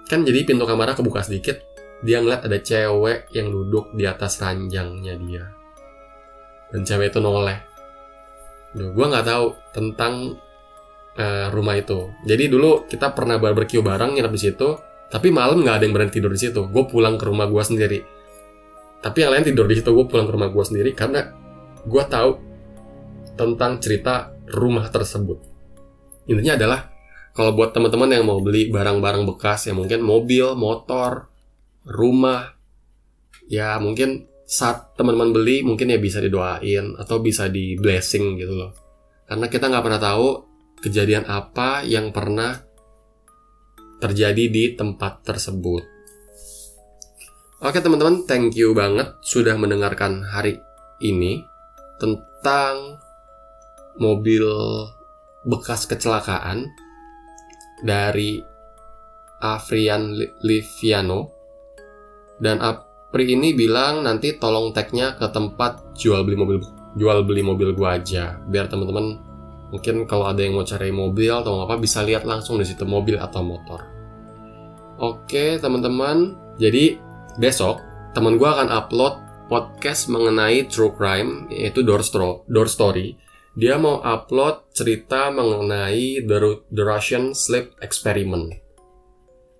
kan 0.08 0.26
jadi 0.26 0.48
pintu 0.48 0.64
kamarnya 0.64 0.98
kebuka 0.98 1.22
sedikit, 1.22 1.60
dia 2.02 2.24
ngeliat 2.24 2.48
ada 2.48 2.58
cewek 2.64 3.30
yang 3.36 3.52
duduk 3.52 3.92
di 3.94 4.08
atas 4.08 4.40
ranjangnya 4.40 5.14
dia. 5.20 5.44
Dan 6.72 6.88
cewek 6.88 7.14
itu 7.14 7.20
noleh. 7.22 7.69
Duh, 8.76 8.94
gue 8.94 9.06
nggak 9.10 9.26
tahu 9.26 9.46
tentang 9.74 10.38
uh, 11.18 11.48
rumah 11.50 11.76
itu. 11.80 12.14
Jadi 12.24 12.52
dulu 12.52 12.86
kita 12.86 13.12
pernah 13.18 13.42
barbecue 13.42 13.82
bareng 13.82 14.16
nginep 14.18 14.34
di 14.34 14.42
situ, 14.42 14.70
tapi 15.10 15.34
malam 15.34 15.66
nggak 15.66 15.82
ada 15.82 15.84
yang 15.90 15.94
berani 15.98 16.14
tidur 16.14 16.30
di 16.30 16.42
situ. 16.42 16.70
Gue 16.70 16.86
pulang 16.86 17.18
ke 17.18 17.26
rumah 17.26 17.50
gue 17.50 17.64
sendiri. 17.66 18.00
Tapi 19.00 19.18
yang 19.26 19.32
lain 19.34 19.46
tidur 19.48 19.66
di 19.66 19.80
situ, 19.80 19.90
gue 19.90 20.06
pulang 20.06 20.30
ke 20.30 20.34
rumah 20.36 20.50
gue 20.54 20.64
sendiri 20.64 20.92
karena 20.94 21.34
gue 21.82 22.04
tahu 22.06 22.32
tentang 23.34 23.80
cerita 23.82 24.36
rumah 24.54 24.86
tersebut. 24.92 25.40
Intinya 26.30 26.54
adalah 26.60 26.80
kalau 27.34 27.56
buat 27.58 27.74
teman-teman 27.74 28.14
yang 28.14 28.28
mau 28.28 28.38
beli 28.44 28.70
barang-barang 28.70 29.24
bekas 29.34 29.66
ya 29.66 29.74
mungkin 29.74 30.04
mobil, 30.04 30.54
motor, 30.54 31.32
rumah, 31.88 32.54
ya 33.50 33.82
mungkin 33.82 34.29
saat 34.50 34.98
teman-teman 34.98 35.30
beli 35.30 35.62
mungkin 35.62 35.94
ya 35.94 36.02
bisa 36.02 36.18
didoain 36.18 36.98
atau 36.98 37.22
bisa 37.22 37.46
di 37.54 37.78
blessing 37.78 38.42
gitu 38.42 38.58
loh. 38.58 38.72
Karena 39.30 39.46
kita 39.46 39.70
nggak 39.70 39.86
pernah 39.86 40.02
tahu 40.02 40.28
kejadian 40.82 41.30
apa 41.30 41.86
yang 41.86 42.10
pernah 42.10 42.58
terjadi 44.02 44.50
di 44.50 44.74
tempat 44.74 45.22
tersebut. 45.22 45.86
Oke 47.62 47.78
teman-teman, 47.78 48.26
thank 48.26 48.58
you 48.58 48.74
banget 48.74 49.22
sudah 49.22 49.54
mendengarkan 49.54 50.26
hari 50.26 50.58
ini 50.98 51.46
tentang 52.02 52.98
mobil 54.02 54.48
bekas 55.46 55.86
kecelakaan 55.86 56.72
dari 57.86 58.42
Afrian 59.44 60.16
Liviano 60.42 61.30
dan 62.40 62.64
Apri 63.10 63.26
ini 63.34 63.58
bilang 63.58 64.06
nanti 64.06 64.38
tolong 64.38 64.70
tagnya 64.70 65.18
ke 65.18 65.26
tempat 65.34 65.98
jual 65.98 66.22
beli 66.22 66.38
mobil 66.38 66.62
jual 66.94 67.26
beli 67.26 67.42
mobil 67.42 67.74
gua 67.74 67.98
aja 67.98 68.38
biar 68.46 68.70
teman-teman 68.70 69.18
mungkin 69.74 70.06
kalau 70.06 70.30
ada 70.30 70.46
yang 70.46 70.54
mau 70.54 70.62
cari 70.62 70.94
mobil 70.94 71.34
atau 71.34 71.66
apa 71.66 71.82
bisa 71.82 72.06
lihat 72.06 72.22
langsung 72.22 72.62
di 72.62 72.70
situ 72.70 72.86
mobil 72.86 73.18
atau 73.18 73.42
motor. 73.42 73.82
Oke 75.02 75.58
teman-teman, 75.58 76.38
jadi 76.62 77.02
besok 77.42 77.82
teman 78.14 78.38
gua 78.38 78.62
akan 78.62 78.70
upload 78.78 79.14
podcast 79.50 80.06
mengenai 80.14 80.70
true 80.70 80.94
crime 80.94 81.50
yaitu 81.50 81.82
door, 81.82 82.06
door 82.46 82.70
story 82.70 83.18
dia 83.58 83.82
mau 83.82 83.98
upload 84.06 84.70
cerita 84.70 85.34
mengenai 85.34 86.22
The, 86.30 86.38
The 86.70 86.84
Russian 86.86 87.34
Sleep 87.34 87.74
Experiment. 87.82 88.69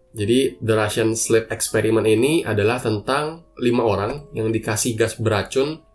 Jadi 0.10 0.58
The 0.58 0.74
Russian 0.74 1.14
Sleep 1.14 1.54
Experiment 1.54 2.10
ini 2.10 2.42
adalah 2.42 2.82
tentang 2.82 3.46
lima 3.62 3.86
orang 3.86 4.34
yang 4.34 4.50
dikasih 4.50 4.98
gas 4.98 5.22
beracun 5.22 5.86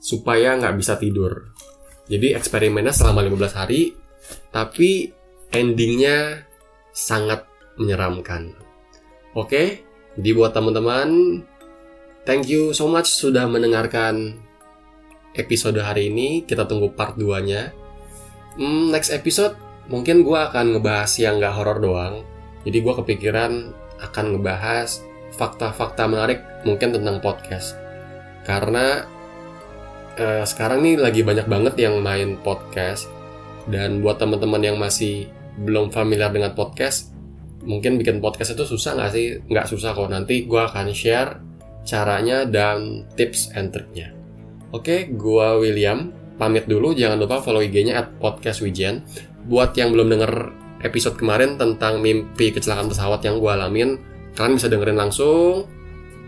supaya 0.00 0.56
nggak 0.56 0.76
bisa 0.80 0.96
tidur. 0.96 1.52
Jadi 2.08 2.34
eksperimennya 2.34 2.90
selama 2.90 3.22
15 3.22 3.60
hari, 3.60 3.92
tapi 4.50 5.12
endingnya 5.52 6.48
sangat 6.90 7.46
menyeramkan. 7.76 8.56
Oke, 9.36 9.84
jadi 10.16 10.30
buat 10.36 10.52
teman-teman, 10.52 11.40
thank 12.24 12.48
you 12.48 12.72
so 12.76 12.88
much 12.88 13.08
sudah 13.08 13.48
mendengarkan 13.48 14.40
episode 15.36 15.80
hari 15.80 16.08
ini. 16.12 16.44
Kita 16.44 16.68
tunggu 16.68 16.92
part 16.92 17.16
2-nya. 17.16 17.72
Hmm, 18.56 18.92
next 18.92 19.12
episode 19.12 19.56
mungkin 19.88 20.20
gue 20.24 20.36
akan 20.36 20.76
ngebahas 20.76 21.12
yang 21.20 21.40
gak 21.40 21.56
horor 21.56 21.80
doang. 21.80 22.31
Jadi 22.62 22.78
gue 22.78 22.94
kepikiran 22.94 23.52
akan 24.02 24.24
ngebahas 24.36 25.02
fakta-fakta 25.34 26.04
menarik 26.06 26.42
mungkin 26.66 26.94
tentang 26.94 27.18
podcast. 27.18 27.78
Karena 28.42 29.06
eh, 30.18 30.44
sekarang 30.44 30.82
nih 30.82 30.98
lagi 30.98 31.20
banyak 31.22 31.46
banget 31.46 31.74
yang 31.78 31.98
main 32.02 32.38
podcast. 32.40 33.08
Dan 33.62 34.02
buat 34.02 34.18
teman-teman 34.18 34.58
yang 34.58 34.74
masih 34.74 35.30
belum 35.62 35.94
familiar 35.94 36.34
dengan 36.34 36.50
podcast, 36.50 37.14
mungkin 37.62 37.94
bikin 37.94 38.18
podcast 38.18 38.58
itu 38.58 38.66
susah 38.66 38.98
nggak 38.98 39.10
sih? 39.14 39.26
Nggak 39.46 39.70
susah 39.70 39.94
kok. 39.94 40.10
Nanti 40.10 40.42
gue 40.50 40.58
akan 40.58 40.90
share 40.90 41.38
caranya 41.82 42.46
dan 42.46 43.06
tips 43.14 43.54
and 43.54 43.70
triknya. 43.74 44.14
Oke, 44.72 45.10
gua 45.12 45.60
William. 45.60 46.14
Pamit 46.40 46.64
dulu, 46.66 46.96
jangan 46.96 47.20
lupa 47.20 47.44
follow 47.44 47.60
IG-nya 47.60 48.02
at 48.02 48.08
podcast 48.18 48.64
Wijen. 48.64 49.04
Buat 49.46 49.76
yang 49.76 49.92
belum 49.92 50.08
denger 50.10 50.32
episode 50.82 51.18
kemarin 51.18 51.58
tentang 51.58 52.02
mimpi 52.02 52.50
kecelakaan 52.54 52.90
pesawat 52.90 53.22
yang 53.22 53.38
gua 53.38 53.58
alamin, 53.58 53.98
kalian 54.34 54.58
bisa 54.58 54.68
dengerin 54.70 54.98
langsung. 54.98 55.66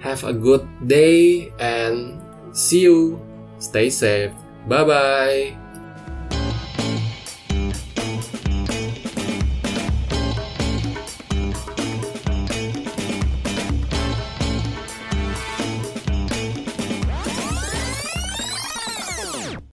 Have 0.03 0.23
a 0.29 0.35
good 0.37 0.65
day 0.85 1.49
and 1.59 2.21
see 2.53 2.85
you. 2.85 3.17
Stay 3.57 3.89
safe. 3.89 4.35
Bye-bye. 4.69 5.64